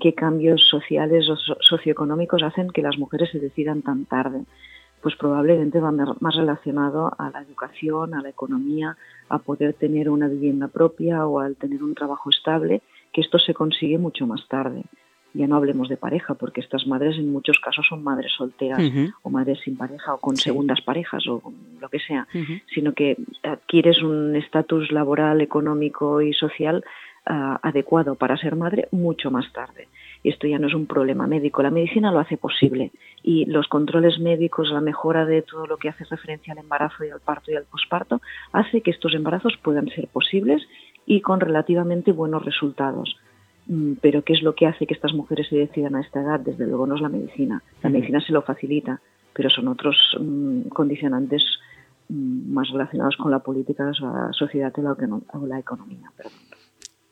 ¿Qué 0.00 0.14
cambios 0.14 0.68
sociales 0.68 1.28
o 1.30 1.36
socioeconómicos 1.36 2.42
hacen 2.42 2.70
que 2.70 2.82
las 2.82 2.98
mujeres 2.98 3.30
se 3.30 3.38
decidan 3.38 3.82
tan 3.82 4.04
tarde? 4.04 4.44
Pues 5.02 5.16
probablemente 5.16 5.80
va 5.80 5.92
más 5.92 6.36
relacionado 6.36 7.12
a 7.18 7.30
la 7.30 7.40
educación, 7.40 8.14
a 8.14 8.22
la 8.22 8.28
economía, 8.28 8.96
a 9.28 9.38
poder 9.38 9.74
tener 9.74 10.10
una 10.10 10.28
vivienda 10.28 10.68
propia 10.68 11.26
o 11.26 11.40
al 11.40 11.56
tener 11.56 11.82
un 11.82 11.94
trabajo 11.94 12.30
estable, 12.30 12.82
que 13.12 13.20
esto 13.20 13.38
se 13.38 13.54
consigue 13.54 13.98
mucho 13.98 14.26
más 14.26 14.46
tarde. 14.48 14.84
Ya 15.32 15.46
no 15.46 15.56
hablemos 15.56 15.88
de 15.88 15.96
pareja, 15.96 16.34
porque 16.34 16.60
estas 16.60 16.86
madres 16.86 17.16
en 17.16 17.30
muchos 17.30 17.60
casos 17.60 17.86
son 17.88 18.02
madres 18.02 18.32
solteras 18.36 18.82
o 19.22 19.30
madres 19.30 19.60
sin 19.64 19.76
pareja 19.76 20.14
o 20.14 20.18
con 20.18 20.36
segundas 20.36 20.80
parejas 20.80 21.26
o 21.28 21.40
lo 21.80 21.88
que 21.88 22.00
sea, 22.00 22.26
sino 22.74 22.92
que 22.92 23.16
adquieres 23.44 24.02
un 24.02 24.34
estatus 24.34 24.90
laboral, 24.90 25.40
económico 25.40 26.20
y 26.20 26.32
social 26.32 26.84
ah, 27.26 27.60
adecuado 27.62 28.16
para 28.16 28.36
ser 28.36 28.56
madre 28.56 28.88
mucho 28.90 29.30
más 29.30 29.52
tarde. 29.52 29.86
Y 30.22 30.28
esto 30.28 30.46
ya 30.46 30.58
no 30.58 30.66
es 30.68 30.74
un 30.74 30.86
problema 30.86 31.26
médico, 31.26 31.62
la 31.62 31.70
medicina 31.70 32.12
lo 32.12 32.18
hace 32.18 32.36
posible 32.36 32.92
y 33.22 33.46
los 33.46 33.68
controles 33.68 34.18
médicos, 34.18 34.70
la 34.70 34.80
mejora 34.80 35.24
de 35.24 35.42
todo 35.42 35.66
lo 35.66 35.78
que 35.78 35.88
hace 35.88 36.04
referencia 36.04 36.52
al 36.52 36.58
embarazo 36.58 37.04
y 37.04 37.10
al 37.10 37.20
parto 37.20 37.50
y 37.50 37.56
al 37.56 37.64
posparto, 37.64 38.20
hace 38.52 38.82
que 38.82 38.90
estos 38.90 39.14
embarazos 39.14 39.56
puedan 39.62 39.88
ser 39.88 40.08
posibles 40.08 40.62
y 41.06 41.22
con 41.22 41.40
relativamente 41.40 42.12
buenos 42.12 42.44
resultados 42.44 43.16
Mm, 43.70 43.94
pero 44.00 44.22
¿qué 44.22 44.32
es 44.32 44.42
lo 44.42 44.54
que 44.56 44.66
hace 44.66 44.84
que 44.84 44.94
estas 44.94 45.14
mujeres 45.14 45.48
se 45.48 45.56
decidan 45.56 45.94
a 45.94 46.00
esta 46.00 46.20
edad? 46.20 46.40
Desde 46.40 46.66
luego 46.66 46.88
no 46.88 46.96
es 46.96 47.00
la 47.00 47.08
medicina. 47.08 47.62
La 47.82 47.90
medicina 47.90 48.20
se 48.20 48.32
lo 48.32 48.42
facilita, 48.42 49.00
pero 49.32 49.48
son 49.48 49.68
otros 49.68 49.96
mm, 50.20 50.62
condicionantes 50.70 51.44
mm, 52.08 52.52
más 52.52 52.68
relacionados 52.70 53.16
con 53.16 53.30
la 53.30 53.38
política, 53.38 53.92
la 54.00 54.32
sociedad 54.32 54.72
o 55.32 55.46
la, 55.46 55.58
economía. 55.60 56.10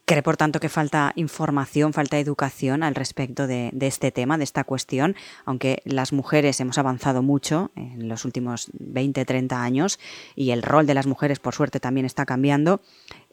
¿Cree, 0.08 0.22
por 0.22 0.38
tanto, 0.38 0.58
que 0.58 0.70
falta 0.70 1.12
información, 1.16 1.92
falta 1.92 2.18
educación 2.18 2.82
al 2.82 2.94
respecto 2.94 3.46
de, 3.46 3.70
este 3.82 4.10
tema, 4.10 4.38
de 4.38 4.44
esta 4.44 4.64
cuestión? 4.64 5.14
Aunque 5.44 5.82
las 5.84 6.14
mujeres 6.14 6.58
hemos 6.60 6.78
avanzado 6.78 7.22
mucho 7.22 7.70
en 7.76 8.08
los 8.08 8.24
últimos 8.24 8.70
20, 8.80 9.22
30 9.26 9.62
años 9.62 10.00
y 10.34 10.52
el 10.52 10.62
rol 10.62 10.86
de 10.86 10.94
las 10.94 11.06
mujeres, 11.06 11.40
por 11.40 11.52
suerte, 11.52 11.78
también 11.78 12.06
está 12.06 12.24
cambiando. 12.24 12.80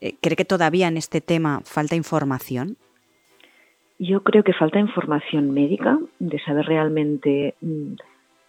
Eh, 0.01 0.15
¿Cree 0.21 0.35
que 0.35 0.43
todavía 0.43 0.89
en 0.89 0.97
este 0.97 1.21
tema 1.21 1.61
falta 1.63 1.95
información? 1.95 2.75
Yo 3.97 4.23
creo 4.23 4.43
que 4.43 4.51
falta 4.51 4.77
información 4.77 5.51
médica 5.51 5.97
de 6.19 6.39
saber 6.39 6.65
realmente 6.65 7.55
mm, 7.61 7.93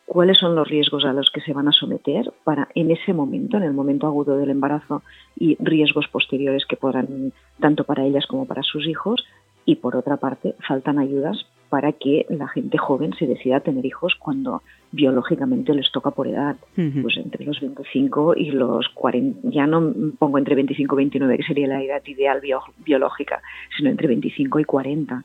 cuáles 0.07 0.39
son 0.39 0.55
los 0.55 0.69
riesgos 0.69 1.05
a 1.05 1.13
los 1.13 1.31
que 1.31 1.41
se 1.41 1.53
van 1.53 1.69
a 1.69 1.73
someter 1.73 2.33
para 2.45 2.69
en 2.75 2.91
ese 2.91 3.13
momento, 3.13 3.57
en 3.57 3.65
el 3.65 3.73
momento 3.73 4.07
agudo 4.07 4.39
del 4.39 4.51
embarazo 4.51 5.03
y 5.37 5.57
riesgos 5.61 6.07
posteriores 6.09 6.65
que 6.65 6.77
podrán 6.77 7.33
tanto 7.61 7.85
para 7.85 8.05
ellas 8.05 8.27
como 8.27 8.47
para 8.47 8.63
sus 8.63 8.87
hijos. 8.87 9.25
Y 9.65 9.77
por 9.77 9.97
otra 9.97 10.17
parte, 10.17 10.55
faltan 10.67 11.01
ayudas 11.01 11.45
para 11.69 11.91
que 11.91 12.25
la 12.29 12.47
gente 12.47 12.79
joven 12.79 13.15
se 13.19 13.27
decida 13.27 13.57
a 13.57 13.61
tener 13.61 13.85
hijos 13.85 14.15
cuando 14.15 14.63
biológicamente 14.93 15.75
les 15.75 15.91
toca 15.91 16.13
por 16.13 16.29
edad, 16.29 16.57
pues 16.75 17.17
entre 17.17 17.45
los 17.45 17.61
25 17.61 18.37
y 18.37 18.53
los 18.53 18.89
40, 18.91 19.51
ya 19.51 19.67
no 19.67 19.93
pongo 20.19 20.39
entre 20.39 20.55
25 20.55 20.95
y 20.95 20.99
29, 20.99 21.37
que 21.39 21.43
sería 21.43 21.67
la 21.67 21.83
edad 21.83 22.03
ideal 22.07 22.41
biológica, 22.79 23.43
sino 23.77 23.91
entre 23.91 24.07
25 24.07 24.61
y 24.61 24.65
40 24.65 25.25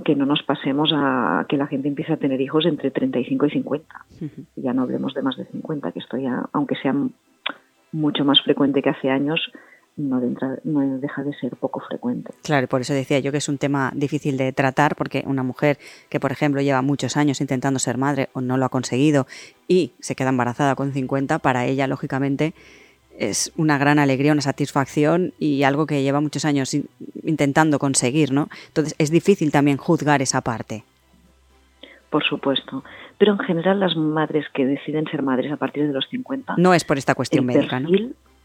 que 0.00 0.16
no 0.16 0.24
nos 0.24 0.42
pasemos 0.42 0.90
a 0.94 1.44
que 1.48 1.58
la 1.58 1.66
gente 1.66 1.88
empiece 1.88 2.14
a 2.14 2.16
tener 2.16 2.40
hijos 2.40 2.64
entre 2.64 2.90
35 2.90 3.46
y 3.46 3.50
50. 3.50 4.06
Ya 4.56 4.72
no 4.72 4.82
hablemos 4.82 5.12
de 5.12 5.22
más 5.22 5.36
de 5.36 5.44
50, 5.44 5.92
que 5.92 5.98
esto 5.98 6.16
ya, 6.16 6.48
aunque 6.52 6.76
sea 6.76 6.94
mucho 7.92 8.24
más 8.24 8.40
frecuente 8.40 8.80
que 8.80 8.88
hace 8.88 9.10
años, 9.10 9.52
no, 9.96 10.20
no, 10.64 10.98
deja 10.98 11.22
de 11.22 11.34
ser 11.34 11.56
poco 11.56 11.80
frecuente. 11.80 12.32
Claro, 12.42 12.66
por 12.66 12.80
eso 12.80 12.94
decía 12.94 13.18
yo 13.18 13.30
que 13.30 13.38
es 13.38 13.48
un 13.48 13.58
tema 13.58 13.92
difícil 13.94 14.38
de 14.38 14.52
tratar, 14.52 14.96
porque 14.96 15.22
una 15.26 15.42
mujer 15.42 15.78
que, 16.08 16.18
por 16.18 16.32
ejemplo, 16.32 16.62
lleva 16.62 16.80
muchos 16.80 17.16
años 17.18 17.40
intentando 17.42 17.78
ser 17.78 17.98
madre 17.98 18.30
o 18.32 18.40
no 18.40 18.56
lo 18.56 18.64
ha 18.64 18.70
conseguido 18.70 19.26
y 19.68 19.92
se 20.00 20.14
queda 20.14 20.30
embarazada 20.30 20.74
con 20.74 20.92
50, 20.92 21.40
para 21.40 21.66
ella, 21.66 21.86
lógicamente, 21.86 22.54
es 23.18 23.52
una 23.56 23.78
gran 23.78 23.98
alegría, 23.98 24.32
una 24.32 24.42
satisfacción 24.42 25.32
y 25.38 25.62
algo 25.62 25.86
que 25.86 26.02
lleva 26.02 26.20
muchos 26.20 26.44
años 26.44 26.76
intentando 27.22 27.78
conseguir, 27.78 28.32
¿no? 28.32 28.48
Entonces 28.68 28.94
es 28.98 29.10
difícil 29.10 29.50
también 29.50 29.76
juzgar 29.76 30.22
esa 30.22 30.40
parte. 30.40 30.84
Por 32.10 32.24
supuesto. 32.24 32.84
Pero 33.18 33.32
en 33.32 33.38
general 33.38 33.80
las 33.80 33.96
madres 33.96 34.46
que 34.52 34.66
deciden 34.66 35.06
ser 35.06 35.22
madres 35.22 35.52
a 35.52 35.56
partir 35.56 35.86
de 35.86 35.92
los 35.92 36.08
50... 36.08 36.54
No 36.58 36.74
es 36.74 36.84
por 36.84 36.98
esta 36.98 37.14
cuestión 37.14 37.46
médica, 37.46 37.80
¿no? 37.80 37.88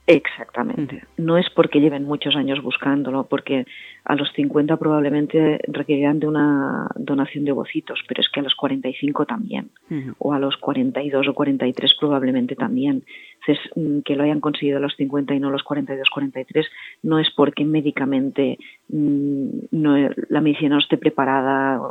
Exactamente. 0.09 1.03
No 1.17 1.37
es 1.37 1.49
porque 1.49 1.81
lleven 1.81 2.05
muchos 2.05 2.37
años 2.37 2.63
buscándolo, 2.63 3.25
porque 3.25 3.65
a 4.05 4.15
los 4.15 4.31
50 4.31 4.77
probablemente 4.77 5.59
requerirán 5.67 6.19
de 6.21 6.27
una 6.27 6.87
donación 6.95 7.43
de 7.43 7.51
ovocitos, 7.51 7.99
pero 8.07 8.21
es 8.21 8.29
que 8.29 8.39
a 8.39 8.43
los 8.43 8.55
45 8.55 9.25
también, 9.25 9.69
o 10.17 10.31
a 10.31 10.39
los 10.39 10.55
42 10.55 11.27
o 11.27 11.33
43 11.33 11.95
probablemente 11.99 12.55
también. 12.55 13.03
Entonces, 13.41 13.71
mm, 13.75 13.99
que 14.05 14.15
lo 14.15 14.23
hayan 14.23 14.39
conseguido 14.39 14.77
a 14.77 14.81
los 14.81 14.95
50 14.95 15.35
y 15.35 15.41
no 15.41 15.49
a 15.49 15.51
los 15.51 15.63
42, 15.63 16.09
43, 16.09 16.65
no 17.03 17.19
es 17.19 17.29
porque 17.35 17.65
médicamente 17.65 18.57
mm, 18.87 19.47
no, 19.71 20.09
la 20.29 20.39
medicina 20.39 20.75
no 20.75 20.79
esté 20.79 20.97
preparada 20.97 21.81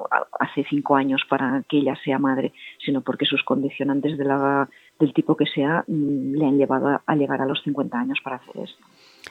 hace 0.41 0.65
cinco 0.71 0.97
años 0.97 1.21
para 1.29 1.65
que 1.69 1.79
ella 1.79 1.97
sea 2.03 2.19
madre, 2.19 2.55
sino 2.83 3.03
porque 3.03 3.27
sus 3.27 3.43
condicionantes 3.43 4.17
de 4.17 4.25
la, 4.25 4.71
del 4.99 5.13
tipo 5.13 5.37
que 5.37 5.47
sea 5.47 5.85
mm, 5.87 6.35
le 6.35 6.47
han 6.47 6.59
llevado 6.59 7.01
a, 7.05 7.17
llegar 7.17 7.41
a 7.41 7.47
los 7.47 7.63
50 7.63 7.99
años 7.99 8.19
para 8.23 8.37
hacer 8.37 8.57
esto. 8.63 8.85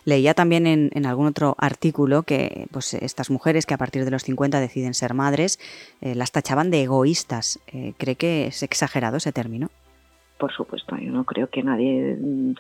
Leía 0.04 0.34
también 0.34 0.68
en, 0.68 1.06
algún 1.06 1.28
otro 1.28 1.56
artículo 1.58 2.24
que 2.24 2.68
pues, 2.72 2.94
estas 2.94 3.30
mujeres 3.30 3.66
que 3.66 3.74
a 3.74 3.78
partir 3.78 4.06
de 4.06 4.12
los 4.12 4.24
50 4.24 4.60
deciden 4.60 4.94
ser 4.94 5.14
madres 5.14 5.58
eh, 6.02 6.16
las 6.16 6.32
tachaban 6.32 6.70
de 6.70 6.84
egoístas. 6.84 7.60
Eh, 7.68 7.94
¿Cree 7.98 8.16
que 8.16 8.48
es 8.48 8.62
exagerado 8.62 9.18
ese 9.18 9.32
término? 9.32 9.70
Por 10.38 10.52
supuesto, 10.52 10.98
yo 10.98 11.12
no 11.12 11.24
creo 11.24 11.50
que 11.50 11.64
nadie, 11.64 12.18
mm, 12.20 12.56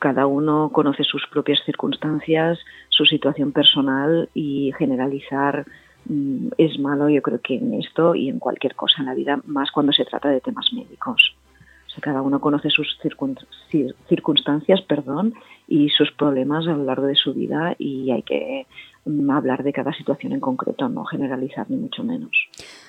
cada 0.00 0.26
uno 0.26 0.70
conoce 0.72 1.04
sus 1.04 1.26
propias 1.28 1.60
circunstancias, 1.64 2.58
su 2.88 3.04
situación 3.06 3.52
personal 3.52 4.28
y 4.34 4.72
generalizar 4.76 5.64
mm, 6.06 6.48
es 6.58 6.78
malo, 6.80 7.08
yo 7.08 7.22
creo 7.22 7.40
que 7.40 7.54
en 7.54 7.74
esto 7.74 8.16
y 8.16 8.28
en 8.28 8.40
cualquier 8.40 8.74
cosa 8.74 8.96
en 8.98 9.06
la 9.06 9.14
vida, 9.14 9.40
más 9.46 9.70
cuando 9.70 9.92
se 9.92 10.04
trata 10.04 10.28
de 10.28 10.40
temas 10.40 10.72
médicos. 10.72 11.36
O 11.92 11.94
sea, 11.94 12.00
cada 12.00 12.22
uno 12.22 12.40
conoce 12.40 12.70
sus 12.70 12.98
circunstancias, 14.08 14.80
perdón, 14.88 15.34
y 15.68 15.90
sus 15.90 16.10
problemas 16.12 16.66
a 16.66 16.72
lo 16.72 16.84
largo 16.84 17.06
de 17.06 17.16
su 17.16 17.34
vida 17.34 17.76
y 17.78 18.10
hay 18.10 18.22
que 18.22 18.66
mm, 19.04 19.30
hablar 19.30 19.62
de 19.62 19.74
cada 19.74 19.92
situación 19.92 20.32
en 20.32 20.40
concreto, 20.40 20.88
no 20.88 21.04
generalizar 21.04 21.70
ni 21.70 21.76
mucho 21.76 22.02
menos. 22.02 22.30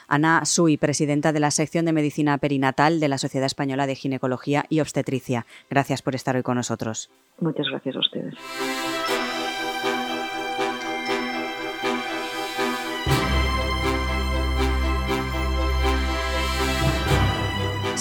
Ana 0.07 0.45
Sui, 0.45 0.77
presidenta 0.77 1.33
de 1.33 1.41
la 1.41 1.51
sección 1.51 1.85
de 1.85 1.91
medicina 1.91 2.37
perinatal 2.37 3.01
de 3.01 3.09
la 3.09 3.17
Sociedad 3.17 3.45
Española 3.45 3.87
de 3.87 3.95
Ginecología 3.95 4.63
y 4.69 4.79
Obstetricia. 4.79 5.45
Gracias 5.69 6.01
por 6.01 6.15
estar 6.15 6.37
hoy 6.37 6.43
con 6.43 6.55
nosotros. 6.55 7.09
Muchas 7.39 7.67
gracias 7.67 7.95
a 7.97 7.99
ustedes. 7.99 8.35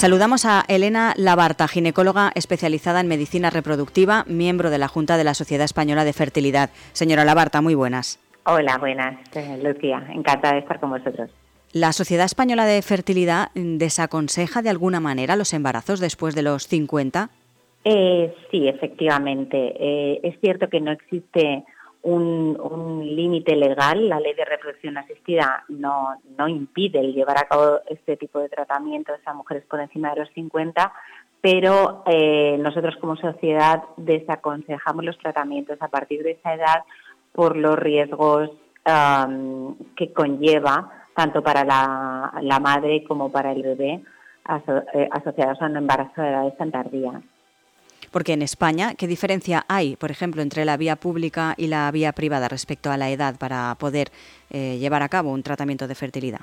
Saludamos 0.02 0.46
a 0.46 0.64
Elena 0.66 1.14
Labarta, 1.16 1.68
ginecóloga 1.68 2.32
especializada 2.34 2.98
en 2.98 3.06
medicina 3.06 3.50
reproductiva, 3.50 4.24
miembro 4.26 4.68
de 4.68 4.78
la 4.78 4.88
Junta 4.88 5.16
de 5.16 5.22
la 5.22 5.32
Sociedad 5.32 5.64
Española 5.64 6.02
de 6.02 6.12
Fertilidad. 6.12 6.70
Señora 6.90 7.24
Labarta, 7.24 7.60
muy 7.60 7.76
buenas. 7.76 8.18
Hola, 8.44 8.78
buenas, 8.78 9.20
eh, 9.36 9.60
Lucía. 9.62 10.04
Encantada 10.12 10.54
de 10.54 10.58
estar 10.62 10.80
con 10.80 10.90
vosotros. 10.90 11.30
¿La 11.72 11.92
Sociedad 11.92 12.24
Española 12.24 12.64
de 12.64 12.82
Fertilidad 12.82 13.52
desaconseja 13.54 14.60
de 14.60 14.70
alguna 14.70 14.98
manera 14.98 15.36
los 15.36 15.54
embarazos 15.54 16.00
después 16.00 16.34
de 16.34 16.42
los 16.42 16.66
50? 16.66 17.30
Eh, 17.84 18.34
sí, 18.50 18.66
efectivamente. 18.66 19.56
Eh, 19.78 20.18
es 20.24 20.34
cierto 20.40 20.68
que 20.68 20.80
no 20.80 20.90
existe 20.90 21.62
un, 22.02 23.02
límite 23.02 23.56
legal. 23.56 24.08
La 24.08 24.20
ley 24.20 24.34
de 24.34 24.44
reproducción 24.44 24.96
asistida 24.96 25.64
no, 25.68 26.16
no 26.36 26.48
impide 26.48 27.00
el 27.00 27.14
llevar 27.14 27.38
a 27.38 27.48
cabo 27.48 27.80
este 27.88 28.16
tipo 28.16 28.38
de 28.38 28.48
tratamientos 28.48 29.20
a 29.24 29.34
mujeres 29.34 29.64
por 29.68 29.80
encima 29.80 30.10
de 30.10 30.20
los 30.20 30.30
50, 30.30 30.92
pero 31.40 32.02
eh, 32.06 32.56
nosotros 32.58 32.96
como 33.00 33.16
sociedad 33.16 33.82
desaconsejamos 33.96 35.04
los 35.04 35.18
tratamientos 35.18 35.76
a 35.80 35.88
partir 35.88 36.22
de 36.22 36.32
esa 36.32 36.54
edad 36.54 36.84
por 37.32 37.56
los 37.56 37.78
riesgos 37.78 38.50
que 39.96 40.12
conlleva 40.12 40.90
tanto 41.14 41.42
para 41.42 41.64
la, 41.64 42.60
madre 42.60 43.04
como 43.04 43.30
para 43.30 43.52
el 43.52 43.62
bebé 43.62 44.02
eh, 44.94 45.08
asociados 45.10 45.60
a 45.62 45.66
un 45.66 45.76
embarazo 45.76 46.20
de 46.20 46.28
edades 46.28 46.56
tan 46.56 46.70
tardías. 46.70 47.22
Porque 48.12 48.34
en 48.34 48.42
España, 48.42 48.94
¿qué 48.96 49.08
diferencia 49.08 49.64
hay, 49.68 49.96
por 49.96 50.10
ejemplo, 50.10 50.42
entre 50.42 50.64
la 50.64 50.76
vía 50.76 50.96
pública 50.96 51.54
y 51.56 51.66
la 51.66 51.90
vía 51.90 52.12
privada 52.12 52.46
respecto 52.46 52.90
a 52.90 52.96
la 52.96 53.10
edad 53.10 53.36
para 53.38 53.74
poder 53.78 54.08
eh, 54.50 54.76
llevar 54.78 55.02
a 55.02 55.08
cabo 55.08 55.32
un 55.32 55.42
tratamiento 55.42 55.88
de 55.88 55.94
fertilidad? 55.94 56.42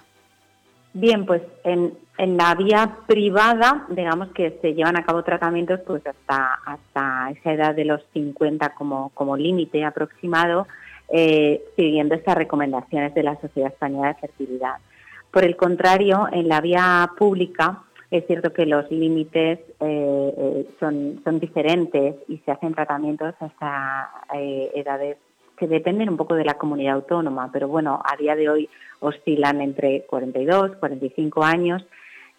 Bien, 0.94 1.26
pues 1.26 1.44
en, 1.64 1.94
en 2.18 2.36
la 2.36 2.56
vía 2.56 2.98
privada, 3.06 3.86
digamos 3.90 4.30
que 4.30 4.58
se 4.62 4.74
llevan 4.74 4.98
a 4.98 5.06
cabo 5.06 5.24
tratamientos 5.24 5.80
pues 5.86 6.06
hasta, 6.06 6.60
hasta 6.66 7.30
esa 7.32 7.54
edad 7.54 7.76
de 7.76 7.86
los 7.86 8.02
50 8.14 8.74
como, 8.74 9.10
como 9.14 9.38
límite 9.38 9.86
aproximado, 9.86 10.68
eh, 11.10 11.62
siguiendo 11.76 12.16
estas 12.16 12.36
recomendaciones 12.36 13.14
de 13.14 13.24
la 13.24 13.40
Sociedad 13.40 13.72
Española 13.72 14.10
de 14.10 14.16
Fertilidad. 14.16 14.78
Por 15.32 15.44
el 15.44 15.56
contrario, 15.56 16.28
en 16.32 16.48
la 16.48 16.60
vía 16.60 17.12
pública 17.18 17.84
es 18.12 18.26
cierto 18.28 18.54
que 18.54 18.66
los 18.66 18.90
límites 18.92 19.60
eh, 19.60 20.34
eh, 20.38 20.68
son, 20.80 21.22
son 21.24 21.40
diferentes 21.40 22.16
y 22.28 22.38
se 22.40 22.52
hacen 22.52 22.74
tratamientos 22.74 23.36
hasta 23.40 24.10
edades 24.34 25.18
que 25.60 25.68
dependen 25.68 26.10
un 26.10 26.18
poco 26.18 26.36
de 26.36 26.46
la 26.46 26.56
comunidad 26.56 26.96
autónoma, 26.96 27.52
pero 27.52 27.68
bueno, 27.68 28.02
a 28.04 28.16
día 28.16 28.36
de 28.36 28.50
hoy 28.50 28.70
oscilan 29.02 29.62
entre 29.62 30.04
42, 30.04 30.78
45 30.78 31.44
años. 31.44 31.86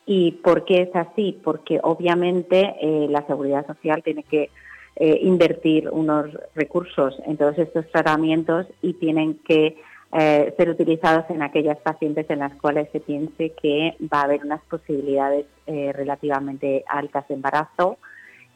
¿Y 0.07 0.33
por 0.33 0.65
qué 0.65 0.83
es 0.83 0.97
así? 0.97 1.39
Porque 1.45 1.79
obviamente 1.83 2.75
eh, 2.81 3.07
la 3.11 3.25
seguridad 3.27 3.67
social 3.67 4.03
tiene 4.03 4.23
que 4.23 4.51
eh, 4.97 5.21
invertir 5.23 5.89
unos 5.91 6.27
recursos 6.55 7.17
en 7.27 7.37
todos 7.37 7.59
estos 7.59 7.87
tratamientos 7.91 8.67
y 8.83 8.95
tienen 8.95 9.39
que 9.47 9.77
eh, 10.13 10.55
ser 10.57 10.71
utilizados 10.71 11.25
en 11.31 11.43
aquellas 11.43 11.79
pacientes 11.79 12.29
en 12.31 12.41
las 12.41 12.55
cuales 12.57 12.89
se 12.93 13.01
piense 13.01 13.53
que 13.61 13.97
va 14.13 14.21
a 14.21 14.25
haber 14.25 14.45
unas 14.45 14.63
posibilidades 14.63 15.47
relativamente 15.67 16.85
altas 16.89 17.29
de 17.29 17.35
embarazo 17.35 17.97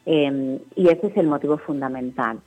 Em, 0.05 0.59
y 0.75 0.87
ese 0.89 1.07
es 1.07 1.17
el 1.17 1.27
motivo 1.27 1.57
fundamental. 1.57 2.39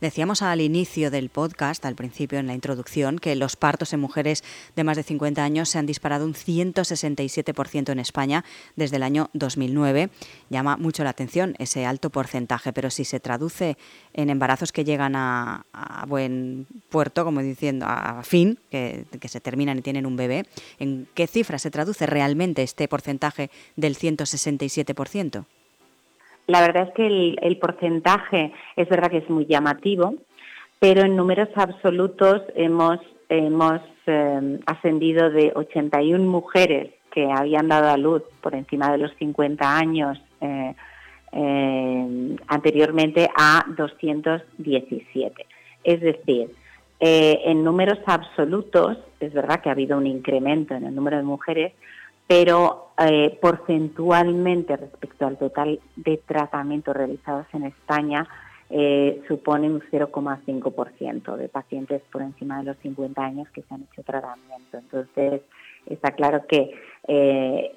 Decíamos 0.00 0.42
al 0.42 0.60
inicio 0.60 1.10
del 1.10 1.30
podcast, 1.30 1.84
al 1.86 1.94
principio 1.94 2.38
en 2.38 2.46
la 2.46 2.54
introducción, 2.54 3.18
que 3.18 3.34
los 3.36 3.56
partos 3.56 3.92
en 3.92 4.00
mujeres 4.00 4.44
de 4.76 4.84
más 4.84 4.96
de 4.96 5.02
50 5.02 5.42
años 5.42 5.68
se 5.68 5.78
han 5.78 5.86
disparado 5.86 6.24
un 6.26 6.34
167% 6.34 7.90
en 7.90 7.98
España 7.98 8.44
desde 8.76 8.96
el 8.96 9.02
año 9.02 9.30
2009. 9.32 10.10
Llama 10.50 10.76
mucho 10.76 11.04
la 11.04 11.10
atención 11.10 11.54
ese 11.58 11.86
alto 11.86 12.10
porcentaje, 12.10 12.72
pero 12.72 12.90
si 12.90 13.04
se 13.04 13.20
traduce 13.20 13.76
en 14.12 14.30
embarazos 14.30 14.72
que 14.72 14.84
llegan 14.84 15.14
a, 15.16 15.64
buen 16.06 16.66
puerto, 16.90 17.24
como 17.24 17.40
diciendo, 17.40 17.86
a 17.88 18.22
fin, 18.22 18.58
que, 18.70 19.06
se 19.24 19.40
terminan 19.40 19.78
y 19.78 19.82
tienen 19.82 20.06
un 20.06 20.16
bebé, 20.16 20.46
¿en 20.78 21.08
qué 21.14 21.26
cifra 21.26 21.58
se 21.58 21.70
traduce 21.70 22.06
realmente 22.06 22.62
este 22.62 22.88
porcentaje 22.88 23.50
del 23.76 23.96
167%? 23.96 25.46
La 26.46 26.60
verdad 26.60 26.88
es 26.88 26.94
que 26.94 27.36
el, 27.40 27.58
porcentaje 27.58 28.52
es 28.76 28.88
verdad 28.88 29.10
que 29.10 29.18
es 29.18 29.30
muy 29.30 29.46
llamativo, 29.46 30.14
pero 30.78 31.02
en 31.02 31.16
números 31.16 31.48
absolutos 31.54 32.42
hemos, 32.54 32.98
hemos 33.28 33.80
em, 34.06 34.58
ascendido 34.66 35.30
de 35.30 35.52
81 35.54 36.22
mujeres 36.22 36.90
que 37.10 37.30
habían 37.30 37.68
dado 37.68 37.88
a 37.88 37.96
luz 37.96 38.22
por 38.42 38.54
encima 38.54 38.90
de 38.92 38.98
los 38.98 39.12
50 39.18 39.76
años 39.76 40.20
eh, 40.40 40.74
em, 41.32 42.36
anteriormente 42.48 43.30
a 43.34 43.64
217. 43.76 45.46
Es 45.82 46.00
decir, 46.00 46.50
eh, 47.00 47.40
en 47.44 47.64
números 47.64 47.98
absolutos, 48.06 48.98
es 49.20 49.32
verdad 49.32 49.60
que 49.60 49.68
ha 49.68 49.72
habido 49.72 49.96
un 49.96 50.06
incremento 50.06 50.74
en 50.74 50.84
el 50.84 50.94
número 50.94 51.16
de 51.16 51.22
mujeres, 51.22 51.72
pero 52.26 52.90
eh, 52.98 53.38
porcentualmente 53.40 54.76
respecto 54.76 55.26
al 55.26 55.36
total 55.36 55.80
de 55.96 56.16
tratamientos 56.18 56.96
realizados 56.96 57.46
en 57.52 57.64
España, 57.64 58.28
eh, 58.70 59.22
supone 59.28 59.68
un 59.68 59.80
0,5% 59.80 61.36
de 61.36 61.48
pacientes 61.48 62.02
por 62.10 62.22
encima 62.22 62.58
de 62.58 62.64
los 62.64 62.76
50 62.78 63.22
años 63.22 63.48
que 63.50 63.62
se 63.62 63.74
han 63.74 63.82
hecho 63.82 64.02
tratamiento. 64.02 64.78
Entonces, 64.78 65.42
está 65.86 66.12
claro 66.12 66.46
que 66.46 66.72
eh, 67.06 67.72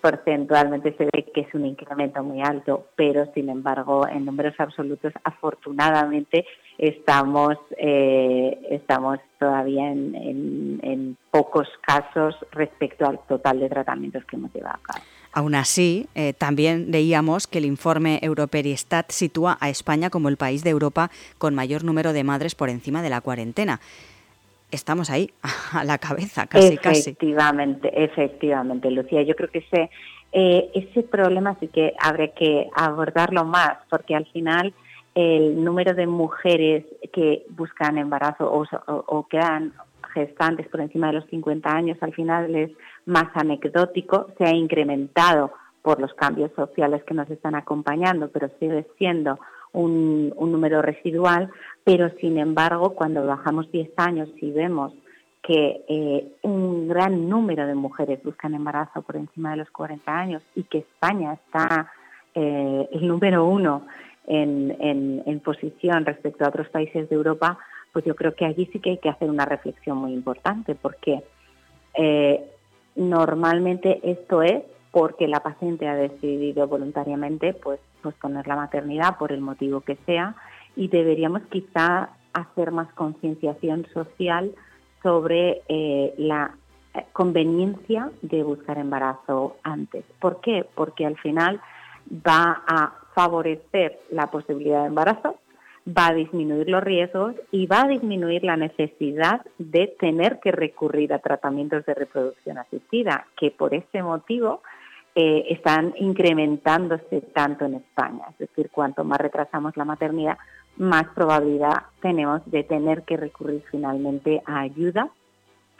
porcentualmente 0.00 0.94
se 0.96 1.04
ve 1.04 1.26
que 1.34 1.42
es 1.42 1.54
un 1.54 1.66
incremento 1.66 2.22
muy 2.22 2.40
alto, 2.42 2.86
pero 2.96 3.30
sin 3.34 3.48
embargo, 3.48 4.06
en 4.06 4.24
números 4.24 4.54
absolutos, 4.58 5.12
afortunadamente, 5.24 6.46
estamos, 6.78 7.56
eh, 7.76 8.58
estamos 8.70 9.18
todavía 9.38 9.90
en, 9.90 10.80
en, 10.82 11.16
pocos 11.30 11.68
casos 11.82 12.34
respecto 12.50 13.06
al 13.06 13.20
total 13.28 13.60
de 13.60 13.68
tratamientos 13.68 14.24
que 14.24 14.36
hemos 14.36 14.52
llevado 14.52 14.76
a 14.76 14.82
cabo. 14.82 15.04
Aún 15.32 15.54
así, 15.54 16.08
eh, 16.16 16.32
también 16.32 16.90
leíamos 16.90 17.46
que 17.46 17.58
el 17.58 17.64
informe 17.64 18.18
Europeristat 18.22 19.10
sitúa 19.12 19.58
a 19.60 19.70
España 19.70 20.10
como 20.10 20.28
el 20.28 20.36
país 20.36 20.64
de 20.64 20.70
Europa 20.70 21.10
con 21.38 21.54
mayor 21.54 21.84
número 21.84 22.12
de 22.12 22.24
madres 22.24 22.56
por 22.56 22.68
encima 22.68 23.00
de 23.00 23.10
la 23.10 23.20
cuarentena 23.20 23.80
estamos 24.70 25.10
ahí, 25.10 25.32
a 25.72 25.84
la 25.84 25.98
cabeza, 25.98 26.46
casi, 26.46 26.76
casi. 26.78 27.10
Efectivamente, 27.10 27.90
efectivamente, 28.04 28.90
Lucía. 28.90 29.22
Yo 29.22 29.34
creo 29.34 29.50
que 29.50 29.58
ese, 29.58 29.90
eh, 30.32 30.70
ese 30.74 31.02
problema 31.02 31.56
sí 31.60 31.68
que 31.68 31.94
habrá 31.98 32.28
que 32.28 32.68
abordarlo 32.74 33.44
más, 33.44 33.78
porque 33.88 34.14
al 34.14 34.26
final 34.26 34.74
el 35.14 35.62
número 35.62 35.94
de 35.94 36.06
mujeres 36.06 36.84
que 37.12 37.44
buscan 37.50 37.98
embarazo 37.98 38.50
o, 38.50 38.64
o, 38.86 39.26
quedan 39.28 39.72
gestantes 40.14 40.68
por 40.68 40.80
encima 40.80 41.08
de 41.08 41.14
los 41.14 41.26
50 41.26 41.68
años 41.68 41.98
al 42.00 42.14
final 42.14 42.54
es 42.54 42.70
más 43.06 43.26
anecdótico, 43.34 44.28
se 44.38 44.44
ha 44.44 44.54
incrementado 44.54 45.52
por 45.82 46.00
los 46.00 46.12
cambios 46.14 46.52
sociales 46.54 47.02
que 47.04 47.14
nos 47.14 47.28
están 47.30 47.54
acompañando, 47.54 48.28
pero 48.28 48.50
sigue 48.58 48.86
siendo 48.98 49.38
un, 49.72 50.30
número 50.30 50.82
residual, 50.82 51.50
pero 51.84 52.10
sin 52.20 52.38
embargo, 52.38 52.94
cuando 52.94 53.24
bajamos 53.26 53.70
10 53.72 53.90
años 53.96 54.28
y 54.40 54.50
vemos 54.50 54.92
que 55.42 55.82
eh, 55.88 56.28
un 56.42 56.88
gran 56.88 57.28
número 57.28 57.66
de 57.66 57.74
mujeres 57.74 58.22
buscan 58.22 58.54
embarazo 58.54 59.02
por 59.02 59.16
encima 59.16 59.52
de 59.52 59.58
los 59.58 59.70
40 59.70 60.12
años 60.12 60.42
y 60.54 60.64
que 60.64 60.78
España 60.78 61.32
está 61.32 61.90
eh, 62.34 62.88
el 62.92 63.08
número 63.08 63.46
uno 63.46 63.86
en, 64.26 65.22
en, 65.26 65.40
posición 65.40 66.04
respecto 66.04 66.44
a 66.44 66.48
otros 66.48 66.68
países 66.68 67.08
de 67.08 67.16
Europa, 67.16 67.58
pues 67.92 68.04
yo 68.04 68.14
creo 68.14 68.34
que 68.34 68.44
allí 68.44 68.68
sí 68.72 68.78
que 68.78 68.90
hay 68.90 68.98
que 68.98 69.08
hacer 69.08 69.28
una 69.28 69.44
reflexión 69.44 69.96
muy 69.96 70.12
importante, 70.12 70.76
porque 70.76 71.24
eh, 71.94 72.44
normalmente 72.94 74.00
esto 74.04 74.42
es 74.42 74.62
porque 74.90 75.28
la 75.28 75.40
paciente 75.40 75.88
ha 75.88 75.94
decidido 75.94 76.66
voluntariamente 76.66 77.52
pues 77.52 77.80
posponer 78.02 78.46
la 78.46 78.56
maternidad 78.56 79.18
por 79.18 79.32
el 79.32 79.40
motivo 79.40 79.80
que 79.82 79.96
sea 80.06 80.34
y 80.76 80.88
deberíamos 80.88 81.42
quizá 81.50 82.10
hacer 82.32 82.70
más 82.70 82.92
concienciación 82.94 83.86
social 83.92 84.52
sobre 85.02 85.62
eh, 85.68 86.14
la 86.18 86.54
eh, 86.94 87.04
conveniencia 87.12 88.10
de 88.22 88.42
buscar 88.42 88.78
embarazo 88.78 89.56
antes. 89.62 90.04
¿Por 90.20 90.40
qué? 90.40 90.66
Porque 90.74 91.06
al 91.06 91.16
final 91.18 91.60
va 92.10 92.62
a 92.66 92.94
favorecer 93.14 94.00
la 94.10 94.28
posibilidad 94.30 94.82
de 94.82 94.88
embarazo, 94.88 95.36
va 95.86 96.08
a 96.08 96.14
disminuir 96.14 96.68
los 96.68 96.82
riesgos 96.82 97.34
y 97.50 97.66
va 97.66 97.82
a 97.82 97.88
disminuir 97.88 98.44
la 98.44 98.56
necesidad 98.56 99.40
de 99.58 99.88
tener 99.98 100.40
que 100.40 100.52
recurrir 100.52 101.12
a 101.12 101.18
tratamientos 101.18 101.84
de 101.86 101.94
reproducción 101.94 102.58
asistida, 102.58 103.26
que 103.36 103.50
por 103.50 103.74
ese 103.74 104.02
motivo 104.02 104.62
eh, 105.16 105.46
están 105.50 105.92
incrementándose 105.98 107.20
tanto 107.34 107.64
en 107.64 107.74
España. 107.74 108.26
Es 108.30 108.38
decir, 108.38 108.70
cuanto 108.70 109.02
más 109.02 109.20
retrasamos 109.20 109.76
la 109.76 109.84
maternidad, 109.84 110.38
más 110.76 111.04
probabilidad 111.16 111.82
tenemos 112.00 112.48
de 112.48 112.62
tener 112.62 113.02
que 113.02 113.16
recurrir 113.16 113.64
finalmente 113.72 114.40
a 114.46 114.60
ayuda 114.60 115.10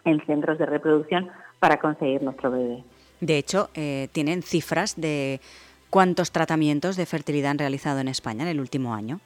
en 0.05 0.25
centros 0.27 0.59
de 0.59 0.67
reproducción 0.67 1.31
para 1.61 1.79
conseguir 1.79 2.25
nuestro 2.25 2.51
bebé. 2.51 2.83
De 3.21 3.39
hecho, 3.39 3.71
eh, 3.75 4.09
tienen 4.11 4.43
cifras 4.43 5.01
de 5.01 5.41
cuántos 5.91 6.33
tratamientos 6.33 6.97
de 6.97 7.07
fertilidad 7.07 7.53
han 7.53 7.59
realizado 7.59 8.01
en 8.01 8.09
España 8.09 8.43
en 8.43 8.49
el 8.49 8.59
último 8.59 8.95
año. 8.95 9.21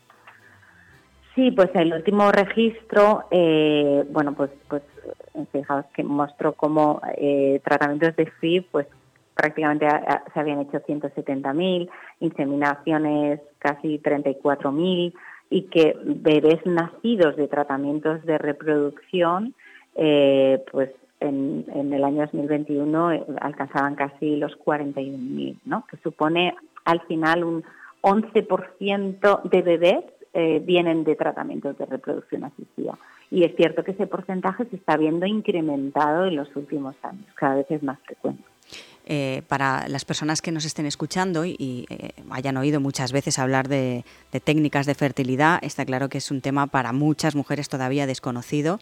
Sí, 1.35 1.51
pues 1.51 1.71
el 1.75 1.95
último 1.95 2.31
registro, 2.31 3.25
eh, 3.31 4.05
bueno, 4.11 4.35
pues, 4.35 4.51
pues 4.69 4.83
fijaos 5.51 5.87
que 5.95 6.05
mostró 6.05 6.53
como 6.53 7.01
tratamientos 7.65 8.15
de 8.17 8.27
FIV, 8.27 8.67
pues 8.71 8.87
prácticamente 9.35 9.87
se 10.33 10.41
habían 10.41 10.61
hecho 10.61 10.81
170.000, 10.81 11.91
inseminaciones 12.21 13.41
casi 13.59 13.99
34.000 13.99 15.13
y 15.51 15.63
que 15.63 15.97
bebés 16.05 16.65
nacidos 16.65 17.37
de 17.37 17.49
tratamientos 17.49 18.25
de 18.25 18.39
reproducción, 18.39 19.55
eh, 19.95 20.65
pues 20.73 20.91
en, 21.21 21.93
el 21.93 22.05
año 22.05 22.23
2021 22.23 23.13
eh, 23.13 23.25
alcanzaban 23.41 23.95
casi 23.95 24.37
los 24.37 24.59
41.000, 24.59 25.57
¿no? 25.65 25.85
que 25.91 25.97
supone 25.99 26.55
al 26.85 27.01
final 27.03 27.45
un 27.45 27.65
11% 28.03 29.43
de 29.43 29.63
bebés 29.63 30.05
eh, 30.33 30.61
vienen 30.65 31.05
de 31.05 31.17
tratamientos 31.17 31.79
de 31.79 31.87
reproducción 31.87 32.45
asistida. 32.45 32.99
Y 33.31 33.45
es 33.45 33.55
cierto 33.57 33.83
que 33.85 33.93
ese 33.93 34.07
porcentaje 34.07 34.65
se 34.67 34.77
está 34.77 34.97
viendo 34.97 35.27
incrementado 35.27 36.27
en 36.27 36.37
los 36.37 36.55
últimos 36.57 36.95
años, 37.03 37.27
cada 37.35 37.57
vez 37.57 37.71
es 37.71 37.83
más 37.83 37.99
frecuente. 38.01 38.43
Eh, 39.07 39.43
para 39.49 39.87
las 39.89 40.07
personas 40.07 40.41
que 40.41 40.51
nos 40.51 40.65
estén 40.65 40.87
escuchando 40.87 41.45
y, 41.45 41.85
eh, 41.91 42.13
hayan 42.31 42.57
oído 42.57 42.81
muchas 42.81 43.13
veces 43.13 43.39
hablar 43.39 43.69
de, 43.69 44.03
técnicas 44.45 44.87
de 44.87 44.95
fertilidad, 44.95 45.59
está 45.63 45.85
claro 45.85 46.09
que 46.09 46.19
es 46.19 46.31
un 46.31 46.41
tema 46.41 46.67
para 46.69 46.93
muchas 46.95 47.35
mujeres 47.35 47.69
todavía 47.69 48.07
desconocido. 48.07 48.81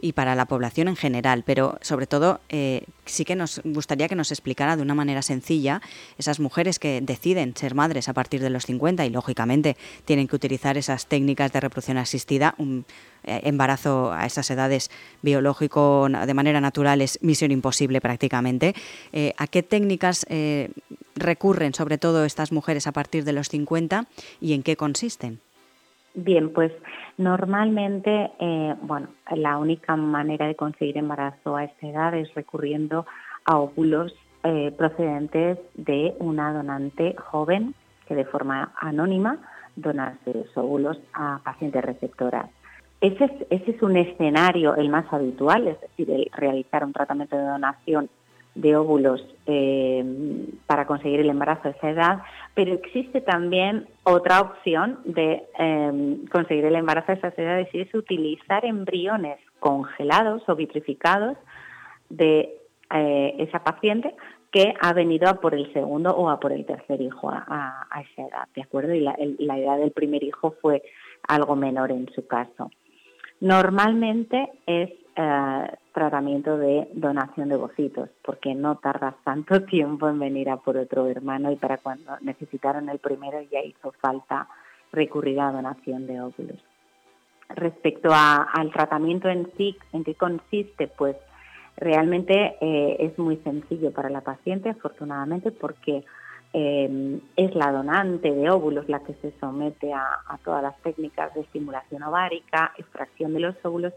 Y 0.00 0.12
para 0.12 0.34
la 0.34 0.46
población 0.46 0.88
en 0.88 0.96
general, 0.96 1.42
pero 1.44 1.78
sobre 1.82 2.06
todo 2.06 2.40
eh, 2.48 2.84
sí 3.04 3.24
que 3.24 3.36
nos 3.36 3.60
gustaría 3.64 4.08
que 4.08 4.14
nos 4.14 4.30
explicara 4.30 4.76
de 4.76 4.82
una 4.82 4.94
manera 4.94 5.22
sencilla 5.22 5.82
esas 6.18 6.40
mujeres 6.40 6.78
que 6.78 7.00
deciden 7.00 7.56
ser 7.56 7.74
madres 7.74 8.08
a 8.08 8.12
partir 8.12 8.40
de 8.40 8.50
los 8.50 8.66
50 8.66 9.04
y 9.06 9.10
lógicamente 9.10 9.76
tienen 10.04 10.28
que 10.28 10.36
utilizar 10.36 10.78
esas 10.78 11.06
técnicas 11.06 11.52
de 11.52 11.60
reproducción 11.60 11.98
asistida, 11.98 12.54
un 12.58 12.84
eh, 13.24 13.40
embarazo 13.44 14.12
a 14.12 14.26
esas 14.26 14.50
edades 14.50 14.90
biológico 15.22 16.08
de 16.08 16.34
manera 16.34 16.60
natural 16.60 17.00
es 17.00 17.18
misión 17.22 17.50
imposible 17.50 18.00
prácticamente. 18.00 18.74
Eh, 19.12 19.34
¿A 19.36 19.46
qué 19.46 19.62
técnicas 19.62 20.26
recurren 21.16 21.74
sobre 21.74 21.98
todo 21.98 22.24
estas 22.24 22.52
mujeres 22.52 22.86
a 22.86 22.92
partir 22.92 23.24
de 23.24 23.32
los 23.32 23.48
50 23.48 24.06
y 24.40 24.52
en 24.52 24.62
qué 24.62 24.76
consisten? 24.76 25.40
Bien, 26.20 26.52
pues 26.52 26.72
normalmente, 27.16 28.32
eh, 28.40 28.74
bueno, 28.82 29.06
la 29.30 29.56
única 29.56 29.94
manera 29.94 30.48
de 30.48 30.56
conseguir 30.56 30.98
embarazo 30.98 31.54
a 31.54 31.62
esta 31.62 31.86
edad 31.86 32.12
es 32.14 32.34
recurriendo 32.34 33.06
a 33.44 33.58
óvulos 33.58 34.12
eh, 34.42 34.72
procedentes 34.76 35.58
de 35.74 36.16
una 36.18 36.52
donante 36.52 37.14
joven 37.16 37.72
que 38.08 38.16
de 38.16 38.24
forma 38.24 38.72
anónima 38.80 39.38
dona 39.76 40.18
sus 40.24 40.56
óvulos 40.56 40.98
a 41.12 41.38
pacientes 41.44 41.84
receptoras. 41.84 42.50
Ese 43.00 43.26
es, 43.26 43.32
ese 43.50 43.70
es 43.70 43.82
un 43.82 43.96
escenario 43.96 44.74
el 44.74 44.88
más 44.88 45.04
habitual, 45.12 45.68
es 45.68 45.80
decir, 45.80 46.28
realizar 46.36 46.84
un 46.84 46.92
tratamiento 46.92 47.36
de 47.36 47.44
donación 47.44 48.10
de 48.58 48.76
óvulos 48.76 49.24
eh, 49.46 50.04
para 50.66 50.84
conseguir 50.86 51.20
el 51.20 51.30
embarazo 51.30 51.68
a 51.68 51.70
esa 51.70 51.90
edad, 51.90 52.22
pero 52.54 52.74
existe 52.74 53.20
también 53.20 53.86
otra 54.02 54.40
opción 54.40 54.98
de 55.04 55.44
eh, 55.58 56.16
conseguir 56.32 56.64
el 56.64 56.74
embarazo 56.74 57.12
a 57.12 57.14
esas 57.14 57.38
edades 57.38 57.68
y 57.72 57.82
es 57.82 57.94
utilizar 57.94 58.64
embriones 58.64 59.38
congelados 59.60 60.42
o 60.48 60.56
vitrificados 60.56 61.36
de 62.10 62.56
eh, 62.92 63.36
esa 63.38 63.62
paciente 63.62 64.16
que 64.50 64.74
ha 64.80 64.92
venido 64.92 65.28
a 65.28 65.34
por 65.34 65.54
el 65.54 65.72
segundo 65.72 66.10
o 66.16 66.28
a 66.28 66.40
por 66.40 66.50
el 66.50 66.66
tercer 66.66 67.00
hijo 67.00 67.30
a, 67.30 67.86
esa 68.00 68.22
edad, 68.22 68.48
¿de 68.56 68.62
acuerdo? 68.62 68.92
Y 68.92 69.00
la, 69.00 69.16
la 69.38 69.56
edad 69.56 69.78
del 69.78 69.92
primer 69.92 70.24
hijo 70.24 70.56
fue 70.60 70.82
algo 71.28 71.54
menor 71.54 71.92
en 71.92 72.10
su 72.12 72.26
caso. 72.26 72.70
Normalmente 73.40 74.50
es 74.66 74.90
eh, 75.20 75.76
tratamiento 75.92 76.56
de 76.56 76.86
donación 76.92 77.48
de 77.48 77.56
bocitos, 77.56 78.08
porque 78.22 78.54
no 78.54 78.76
tardas 78.76 79.16
tanto 79.24 79.62
tiempo 79.66 80.08
en 80.08 80.20
venir 80.20 80.48
a 80.48 80.58
por 80.58 80.76
otro 80.76 81.08
hermano 81.08 81.50
y 81.50 81.56
para 81.56 81.78
cuando 81.78 82.16
necesitaron 82.20 82.88
el 82.88 83.00
primero 83.00 83.42
ya 83.50 83.60
hizo 83.60 83.90
falta 84.00 84.46
recurrir 84.92 85.40
a 85.40 85.50
donación 85.50 86.06
de 86.06 86.20
óvulos. 86.20 86.62
Respecto 87.48 88.10
al 88.12 88.70
tratamiento 88.70 89.28
en 89.28 89.50
sí, 89.56 89.76
¿en 89.92 90.04
qué 90.04 90.14
consiste? 90.14 90.86
Pues 90.86 91.16
realmente 91.76 92.56
eh, 92.60 92.96
es 93.00 93.18
muy 93.18 93.38
sencillo 93.38 93.90
para 93.90 94.10
la 94.10 94.20
paciente, 94.20 94.68
afortunadamente, 94.68 95.50
porque 95.50 96.04
eh, 96.52 97.20
es 97.34 97.54
la 97.56 97.72
donante 97.72 98.30
de 98.30 98.50
óvulos 98.50 98.88
la 98.88 99.00
que 99.00 99.14
se 99.14 99.32
somete 99.40 99.92
a 99.92 100.38
todas 100.44 100.62
las 100.62 100.80
técnicas 100.82 101.34
de 101.34 101.40
estimulación 101.40 102.04
ovárica, 102.04 102.72
extracción 102.78 103.34
de 103.34 103.40
los 103.40 103.56
óvulos 103.64 103.94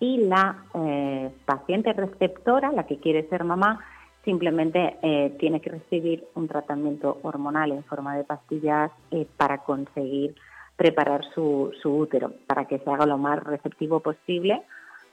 y 0.00 0.18
la 0.18 0.64
eh, 0.74 1.30
paciente 1.44 1.92
receptora, 1.92 2.72
la 2.72 2.86
que 2.86 2.98
quiere 2.98 3.28
ser 3.28 3.44
mamá, 3.44 3.80
simplemente 4.24 4.96
eh, 5.02 5.36
tiene 5.38 5.60
que 5.60 5.70
recibir 5.70 6.26
un 6.34 6.48
tratamiento 6.48 7.18
hormonal 7.22 7.72
en 7.72 7.84
forma 7.84 8.16
de 8.16 8.24
pastillas 8.24 8.90
eh, 9.10 9.26
para 9.36 9.58
conseguir 9.58 10.34
preparar 10.76 11.22
su, 11.34 11.72
su, 11.80 11.94
útero, 11.94 12.32
para 12.46 12.64
que 12.64 12.78
se 12.78 12.90
haga 12.90 13.06
lo 13.06 13.18
más 13.18 13.42
receptivo 13.44 14.00
posible 14.00 14.62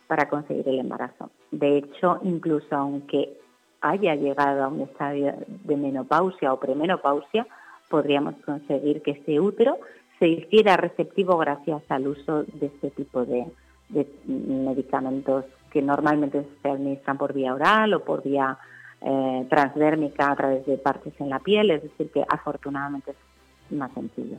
para 0.08 0.28
conseguir 0.28 0.68
el 0.68 0.80
embarazo. 0.80 1.30
De 1.52 1.78
hecho, 1.78 2.20
incluso 2.24 2.76
aunque 2.76 3.38
haya 3.82 4.16
llegado 4.16 4.64
a 4.64 4.68
un 4.68 4.82
estadio 4.82 5.34
de 5.48 5.78
menopausia 5.78 6.54
o 6.54 6.60
premenopausia, 6.60 7.48
podríamos 7.90 8.36
conseguir 8.46 9.02
que 9.02 9.12
ese 9.12 9.40
útero 9.40 9.78
se 10.20 10.28
hiciera 10.28 10.78
receptivo 10.78 11.38
gracias 11.38 11.82
al 11.90 12.08
uso 12.08 12.44
de 12.44 12.68
este 12.68 12.92
tipo 12.92 13.26
de, 13.26 13.46
de 13.92 14.08
medicamentos 14.26 15.46
que 15.72 15.82
normalmente 15.82 16.46
se 16.62 16.70
administran 16.70 17.18
por 17.18 17.34
vía 17.34 17.54
oral 17.54 17.94
o 17.94 18.04
por 18.04 18.24
vía 18.24 18.58
eh, 19.02 19.48
transdérmica 19.50 20.32
a 20.32 20.36
través 20.36 20.66
de 20.66 20.78
partes 20.78 21.14
en 21.20 21.30
la 21.30 21.40
piel, 21.40 21.72
es 21.72 21.84
decir, 21.84 22.12
que 22.12 22.24
afortunadamente 22.28 23.12
es 23.12 23.78
más 23.78 23.92
sencillo. 23.94 24.38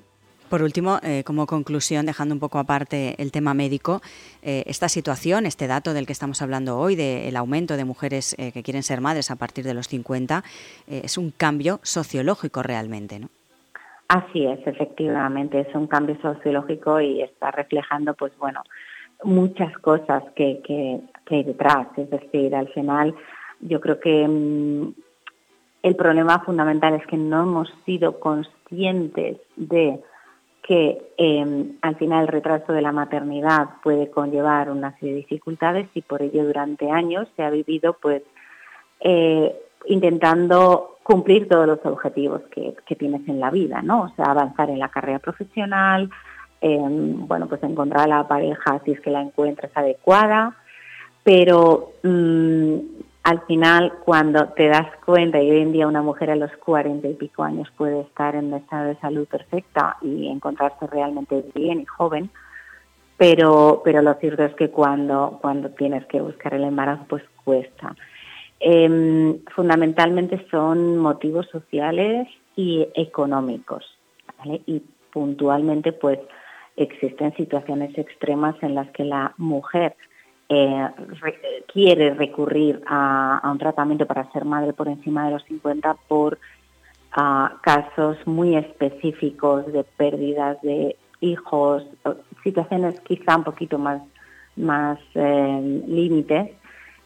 Por 0.49 0.63
último, 0.63 0.99
eh, 1.03 1.25
como 1.25 1.47
conclusión, 1.47 2.05
dejando 2.05 2.35
un 2.35 2.39
poco 2.39 2.59
aparte 2.59 3.21
el 3.21 3.33
tema 3.33 3.55
médico, 3.55 4.03
eh, 4.43 4.63
esta 4.67 4.89
situación, 4.91 5.47
este 5.47 5.67
dato 5.67 5.95
del 5.95 6.07
que 6.07 6.13
estamos 6.13 6.43
hablando 6.43 6.79
hoy, 6.79 6.95
del 6.95 7.35
aumento 7.37 7.77
de 7.79 7.87
mujeres 7.87 8.37
que 8.37 8.63
quieren 8.63 8.83
ser 8.83 9.01
madres 9.01 9.31
a 9.31 9.37
partir 9.37 9.65
de 9.65 9.73
los 9.73 9.89
50, 9.89 10.45
es 10.87 11.17
un 11.17 11.31
cambio 11.31 11.81
sociológico 11.83 12.63
realmente, 12.63 13.19
¿no? 13.19 13.31
Así 14.09 14.45
es, 14.45 14.65
efectivamente, 14.67 15.61
es 15.61 15.75
un 15.75 15.87
cambio 15.87 16.21
sociológico 16.21 17.01
y 17.01 17.23
está 17.23 17.51
reflejando, 17.51 18.13
pues 18.13 18.37
bueno, 18.39 18.63
muchas 19.25 19.77
cosas 19.79 20.23
que, 20.35 20.61
que, 20.65 21.01
hay 21.31 21.45
detrás. 21.45 21.87
Es 21.97 22.11
decir, 22.11 22.55
al 22.55 22.69
final 22.69 23.15
yo 23.61 23.81
creo 23.81 23.99
que 23.99 24.29
mm, 24.29 24.93
el 25.83 25.97
problema 25.97 26.41
fundamental 26.41 26.95
es 26.95 27.07
que 27.07 27.17
no 27.17 27.43
hemos 27.43 27.73
sido 27.87 28.21
conscientes 28.21 29.39
de 29.57 30.01
que 30.63 31.13
em, 31.17 31.77
al 31.83 31.97
final 31.97 32.23
el 32.23 32.29
retraso 32.29 32.73
de 32.73 32.83
la 32.83 32.93
maternidad 32.93 33.69
puede 33.83 34.11
conllevar 34.11 34.71
una 34.71 34.93
serie 34.99 35.15
de 35.15 35.21
dificultades 35.21 35.89
y 35.95 36.03
por 36.03 36.23
ello 36.23 36.45
durante 36.45 36.91
años 36.91 37.29
se 37.35 37.43
ha 37.43 37.51
vivido 37.51 37.95
pues 37.95 38.23
eh, 39.01 39.57
intentando 39.87 40.99
cumplir 41.03 41.49
todos 41.49 41.67
los 41.67 41.85
objetivos 41.85 42.43
que, 42.55 42.77
que, 42.87 42.95
tienes 42.95 43.27
en 43.29 43.41
la 43.41 43.51
vida, 43.51 43.83
¿no? 43.83 44.03
O 44.03 44.09
sea, 44.11 44.27
avanzar 44.27 44.71
en 44.71 44.79
la 44.79 44.89
carrera 44.89 45.19
profesional, 45.19 46.11
bueno, 46.63 47.49
pues 47.49 47.63
encontrar 47.63 48.05
a 48.05 48.17
la 48.19 48.29
pareja 48.29 48.81
si 48.85 48.93
es 48.93 49.01
que 49.01 49.11
la 49.11 49.21
encuentras 49.21 49.73
adecuada, 49.75 50.57
pero 51.25 51.93
mm, 52.03 52.77
al 53.25 53.41
final 53.47 53.93
cuando 54.05 54.49
te 54.51 54.69
das 54.69 54.89
cuenta, 55.05 55.41
y 55.41 55.51
hoy 55.51 55.61
en 55.61 55.73
día 55.73 55.87
una 55.87 56.03
mujer 56.03 56.31
a 56.31 56.37
los 56.37 56.51
cuarenta 56.57 57.09
y 57.09 57.15
pico 57.15 57.43
años 57.43 57.69
puede 57.77 58.01
estar 58.01 58.35
en 58.35 58.47
un 58.47 58.55
estado 58.55 58.89
de 58.89 58.97
salud 58.97 59.27
perfecta 59.27 59.97
y 60.03 60.29
encontrarse 60.29 60.87
realmente 60.87 61.45
bien 61.55 61.81
y 61.81 61.87
joven, 61.87 62.31
pero, 63.17 63.83
pero 63.85 64.03
lo 64.03 64.15
cierto 64.15 64.45
es 64.45 64.55
que 64.55 64.71
cuando, 64.71 65.39
cuando 65.41 65.71
tienes 65.71 66.05
que 66.07 66.21
buscar 66.21 66.55
el 66.55 66.65
embarazo, 66.65 67.05
pues 67.09 67.23
cuesta. 67.45 67.95
Em, 68.59 69.39
fundamentalmente 69.55 70.47
son 70.51 70.99
motivos 70.99 71.47
sociales 71.49 72.29
y 72.57 72.87
económicos, 72.95 73.85
¿vale? 74.39 74.63
Y 74.67 74.83
puntualmente, 75.13 75.93
pues, 75.93 76.19
existen 76.77 77.35
situaciones 77.37 77.97
extremas 77.97 78.57
en 78.63 78.75
las 78.75 78.91
que 78.91 79.05
la 79.05 79.35
mujer 79.37 79.97
eh, 80.49 80.89
quiere 81.73 82.15
recurrir 82.15 82.83
a, 82.87 83.41
un 83.51 83.59
tratamiento 83.59 84.07
para 84.07 84.31
ser 84.33 84.45
madre 84.45 84.73
por 84.73 84.89
encima 84.89 85.27
de 85.27 85.33
los 85.33 85.45
50 85.45 85.97
por 86.09 86.39
ah, 87.13 87.57
casos 87.63 88.19
muy 88.27 88.57
específicos 88.57 89.73
de 89.73 89.85
pérdidas 89.85 90.61
de 90.63 90.97
hijos, 91.21 91.85
situaciones 92.43 93.01
quizá 93.01 93.37
un 93.37 93.45
poquito 93.45 93.79
más, 93.79 94.03
más 94.57 94.99
eh, 95.15 95.83
límites 95.87 96.51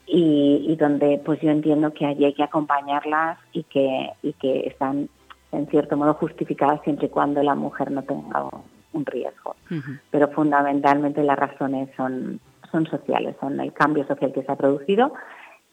y, 0.06 0.74
donde 0.76 1.20
pues 1.24 1.40
yo 1.40 1.50
entiendo 1.50 1.92
que 1.92 2.06
allí 2.06 2.24
hay 2.24 2.34
que 2.34 2.42
acompañarlas 2.42 3.38
y 3.52 3.64
que, 3.64 4.10
y 4.22 4.32
que 4.34 4.66
están 4.66 5.08
en 5.52 5.66
cierto 5.68 5.96
modo 5.96 6.14
justificadas 6.14 6.80
siempre 6.82 7.06
y 7.06 7.10
cuando 7.10 7.42
la 7.42 7.54
mujer 7.54 7.90
no 7.90 8.02
tenga 8.02 8.48
riesgo. 9.04 9.56
Pero 10.10 10.28
fundamentalmente 10.28 11.22
las 11.22 11.38
razones 11.38 11.90
son, 11.96 12.40
son 12.70 12.86
sociales, 12.86 13.36
son 13.40 13.60
el 13.60 13.72
cambio 13.72 14.06
social 14.06 14.32
que 14.32 14.42
se 14.42 14.52
ha 14.52 14.56
producido 14.56 15.12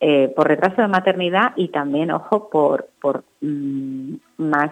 eh, 0.05 0.33
por 0.35 0.49
retraso 0.49 0.81
de 0.81 0.89
maternidad 0.89 1.53
y 1.55 1.69
también, 1.69 2.11
ojo, 2.11 2.49
por, 2.49 2.89
por 2.99 3.23
mm, 3.39 4.15
más 4.37 4.71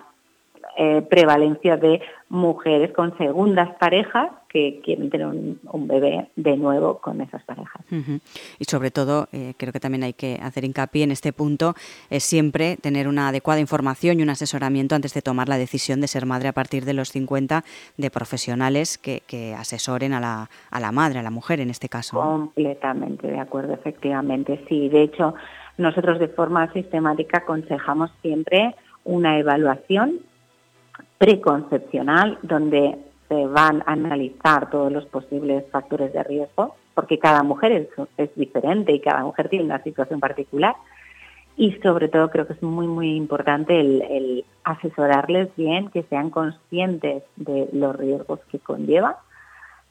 eh, 0.78 1.02
prevalencia 1.02 1.76
de 1.76 2.02
mujeres 2.30 2.94
con 2.94 3.18
segundas 3.18 3.70
parejas 3.78 4.32
que 4.48 4.80
quieren 4.84 5.10
tener 5.10 5.28
un, 5.28 5.88
bebé 5.88 6.30
de 6.38 6.56
nuevo 6.56 7.00
con 7.00 7.20
esas 7.20 7.44
parejas. 7.44 7.86
Y 8.58 8.66
sobre 8.66 8.90
todo, 8.90 9.28
eh, 9.34 9.54
creo 9.58 9.74
que 9.74 9.82
también 9.82 10.04
hay 10.04 10.14
que 10.14 10.40
hacer 10.42 10.64
hincapié 10.64 11.04
en 11.04 11.12
este 11.12 11.34
punto, 11.34 11.74
es 12.10 12.24
siempre 12.24 12.78
tener 12.78 13.10
una 13.10 13.28
adecuada 13.30 13.60
información 13.60 14.20
y 14.20 14.24
un 14.24 14.30
asesoramiento 14.30 14.96
antes 14.96 15.14
de 15.14 15.22
tomar 15.22 15.50
la 15.50 15.58
decisión 15.58 16.00
de 16.00 16.08
ser 16.08 16.26
madre 16.26 16.48
a 16.48 16.54
partir 16.54 16.86
de 16.86 16.94
los 16.94 17.10
50 17.10 17.64
de 17.98 18.10
profesionales 18.10 18.98
que, 18.98 19.22
asesoren 19.58 20.14
a 20.14 20.20
la, 20.20 20.50
a 20.70 20.80
la 20.80 20.92
madre, 20.92 21.20
a 21.20 21.24
la 21.24 21.32
mujer 21.32 21.60
en 21.60 21.70
este 21.70 21.90
caso. 21.90 22.20
Completamente 22.20 23.28
de 23.28 23.40
acuerdo, 23.40 23.74
efectivamente. 23.74 24.64
Sí, 24.70 24.88
de 24.90 25.04
hecho, 25.04 25.36
nosotros 25.78 26.20
de 26.20 26.28
forma 26.30 26.72
sistemática 26.72 27.40
aconsejamos 27.40 28.12
siempre 28.22 28.76
una 29.04 29.38
evaluación 29.38 30.20
preconcepcional 31.22 32.40
donde 32.42 32.98
se 33.30 33.46
van 33.46 33.84
a 33.86 33.92
analizar 33.92 34.72
todos 34.72 34.92
los 34.92 35.06
posibles 35.06 35.64
factores 35.70 36.12
de 36.14 36.24
riesgo, 36.24 36.76
porque 36.96 37.20
cada 37.20 37.44
mujer 37.44 37.88
es, 38.18 38.36
diferente 38.36 38.92
y 38.92 39.00
cada 39.02 39.22
mujer 39.22 39.48
tiene 39.48 39.66
una 39.66 39.84
situación 39.84 40.20
particular. 40.20 40.74
Y 41.56 41.74
sobre 41.84 42.08
todo 42.08 42.32
creo 42.32 42.48
que 42.48 42.54
es 42.54 42.64
muy, 42.64 42.88
muy 42.88 43.16
importante 43.16 43.80
el, 43.80 44.44
asesorarles 44.64 45.56
bien, 45.56 45.92
que 45.92 46.02
sean 46.10 46.32
conscientes 46.32 47.22
de 47.36 47.70
los 47.72 47.96
riesgos 47.96 48.40
que 48.52 48.58
conlleva 48.58 49.20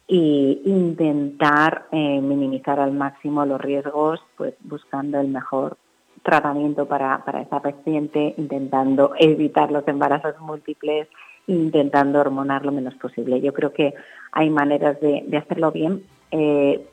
y 0.09 0.63
intentar 0.65 1.87
eh, 1.93 2.21
minimizar 2.21 2.81
al 2.81 2.91
máximo 2.91 3.47
los 3.47 3.61
riesgos, 3.61 4.21
pues 4.37 4.55
buscando 4.65 5.21
el 5.21 5.29
mejor 5.29 5.77
tratamiento 6.23 6.87
para, 6.87 7.25
para 7.25 7.43
esa 7.43 7.61
paciente, 7.61 8.35
intentando 8.37 9.13
evitar 9.19 9.71
los 9.71 9.87
embarazos 9.89 10.39
múltiples, 10.41 11.09
intentando 11.47 12.21
hormonar 12.21 12.65
lo 12.65 12.73
menos 12.73 12.95
posible. 12.95 13.41
Yo 13.41 13.53
creo 13.53 13.73
que 13.73 13.95
hay 14.33 14.51
maneras 14.51 15.01
de, 15.01 15.25
hacerlo 15.37 15.73
bien 15.73 16.03
eh, 16.31 16.87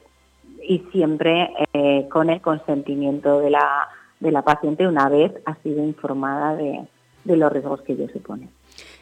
y 0.68 0.80
siempre 0.92 1.52
eh, 1.74 2.08
con 2.10 2.30
el 2.30 2.42
consentimiento 2.42 3.40
de 3.40 3.52
la, 3.52 3.88
de 4.20 4.32
la 4.32 4.42
paciente 4.42 4.88
una 4.88 5.10
vez 5.10 5.32
ha 5.46 5.56
sido 5.58 5.84
informada 5.84 6.56
de, 6.56 6.88
de 7.24 7.38
los 7.38 7.52
riesgos 7.52 7.82
que 7.82 7.94
ello 7.94 8.08
supone. 8.10 8.50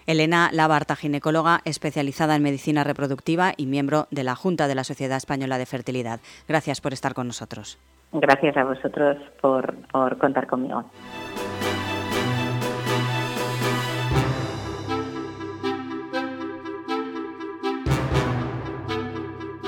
Elena 0.08 0.50
Labarta, 0.52 0.96
ginecóloga 0.96 1.62
especializada 1.66 2.36
en 2.36 2.44
medicina 2.44 2.84
reproductiva 2.84 3.54
y 3.58 3.66
miembro 3.66 4.08
de 4.12 4.24
la 4.24 4.36
Junta 4.36 4.68
de 4.68 4.76
la 4.76 4.84
Sociedad 4.84 5.18
Española 5.18 5.58
de 5.58 5.66
Fertilidad. 5.66 6.20
Gracias 6.48 6.82
por 6.82 6.94
estar 6.94 7.14
con 7.14 7.28
nosotros. 7.28 7.78
Gracias 8.20 8.56
a 8.56 8.64
vosotros 8.64 9.18
por, 9.42 9.76
contar 10.18 10.48
conmigo. 10.48 10.86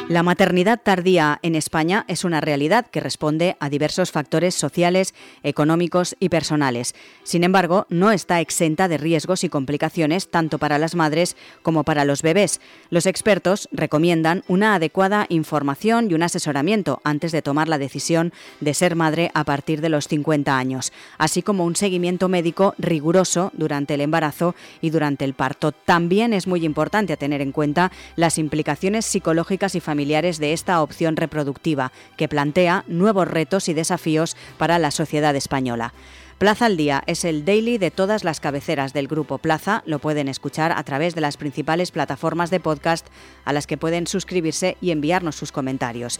La 0.09 0.23
maternidad 0.23 0.79
tardía 0.81 1.37
en 1.41 1.53
España 1.53 2.05
es 2.07 2.23
una 2.23 2.39
realidad 2.39 2.87
que 2.87 3.01
responde 3.01 3.57
a 3.59 3.69
diversos 3.69 4.09
factores 4.09 4.55
sociales, 4.55 5.13
económicos 5.43 6.15
y 6.21 6.29
personales. 6.29 6.95
Sin 7.23 7.43
embargo, 7.43 7.85
no 7.89 8.13
está 8.13 8.39
exenta 8.39 8.87
de 8.87 8.97
riesgos 8.97 9.43
y 9.43 9.49
complicaciones 9.49 10.31
tanto 10.31 10.59
para 10.59 10.77
las 10.77 10.95
madres 10.95 11.35
como 11.61 11.83
para 11.83 12.05
los 12.05 12.21
bebés. 12.21 12.61
Los 12.89 13.05
expertos 13.05 13.67
recomiendan 13.73 14.45
una 14.47 14.75
adecuada 14.75 15.25
información 15.27 16.09
y 16.09 16.13
un 16.13 16.23
asesoramiento 16.23 17.01
antes 17.03 17.33
de 17.33 17.41
tomar 17.41 17.67
la 17.67 17.77
decisión 17.77 18.31
de 18.61 18.73
ser 18.73 18.95
madre 18.95 19.29
a 19.33 19.43
partir 19.43 19.81
de 19.81 19.89
los 19.89 20.07
50 20.07 20.57
años, 20.57 20.93
así 21.17 21.41
como 21.41 21.65
un 21.65 21.75
seguimiento 21.75 22.29
médico 22.29 22.75
riguroso 22.77 23.51
durante 23.57 23.95
el 23.95 24.01
embarazo 24.01 24.55
y 24.79 24.89
durante 24.89 25.25
el 25.25 25.33
parto. 25.33 25.73
También 25.73 26.31
es 26.31 26.47
muy 26.47 26.63
importante 26.63 27.17
tener 27.17 27.41
en 27.41 27.51
cuenta 27.51 27.91
las 28.15 28.37
implicaciones 28.37 29.05
psicológicas 29.05 29.75
y 29.75 29.81
familiares 29.81 29.96
familiares 29.97 30.37
de 30.37 30.53
esta 30.53 30.83
opción 30.83 31.15
reproductiva, 31.15 31.91
que 32.17 32.27
plantea 32.27 32.83
nuevos 32.87 33.27
retos 33.27 33.67
y 33.67 33.73
desafíos 33.73 34.37
para 34.59 34.77
la 34.77 34.91
sociedad 34.91 35.35
española. 35.35 35.91
Plaza 36.37 36.67
al 36.67 36.77
Día 36.77 37.01
es 37.07 37.25
el 37.25 37.45
daily 37.45 37.79
de 37.79 37.89
todas 37.89 38.23
las 38.23 38.39
cabeceras 38.39 38.93
del 38.93 39.07
grupo 39.07 39.39
Plaza. 39.39 39.81
Lo 39.87 39.97
pueden 39.97 40.27
escuchar 40.27 40.71
a 40.71 40.83
través 40.83 41.15
de 41.15 41.21
las 41.21 41.35
principales 41.35 41.89
plataformas 41.89 42.51
de 42.51 42.59
podcast 42.59 43.07
a 43.43 43.53
las 43.53 43.65
que 43.65 43.77
pueden 43.77 44.05
suscribirse 44.05 44.77
y 44.81 44.91
enviarnos 44.91 45.35
sus 45.35 45.51
comentarios. 45.51 46.19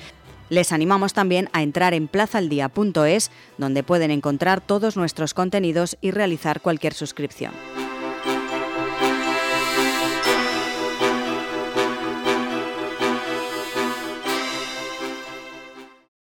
Les 0.50 0.72
animamos 0.72 1.13
también 1.13 1.48
a 1.54 1.62
entrar 1.62 1.94
en 1.94 2.08
plazaldía.es, 2.08 3.30
donde 3.60 3.84
pueden 3.84 4.10
encontrar 4.10 4.60
todos 4.60 4.98
nuestros 4.98 5.36
contenidos 5.36 5.98
y 6.02 6.10
realizar 6.10 6.62
cualquier 6.62 6.96
suscripción. 6.96 7.52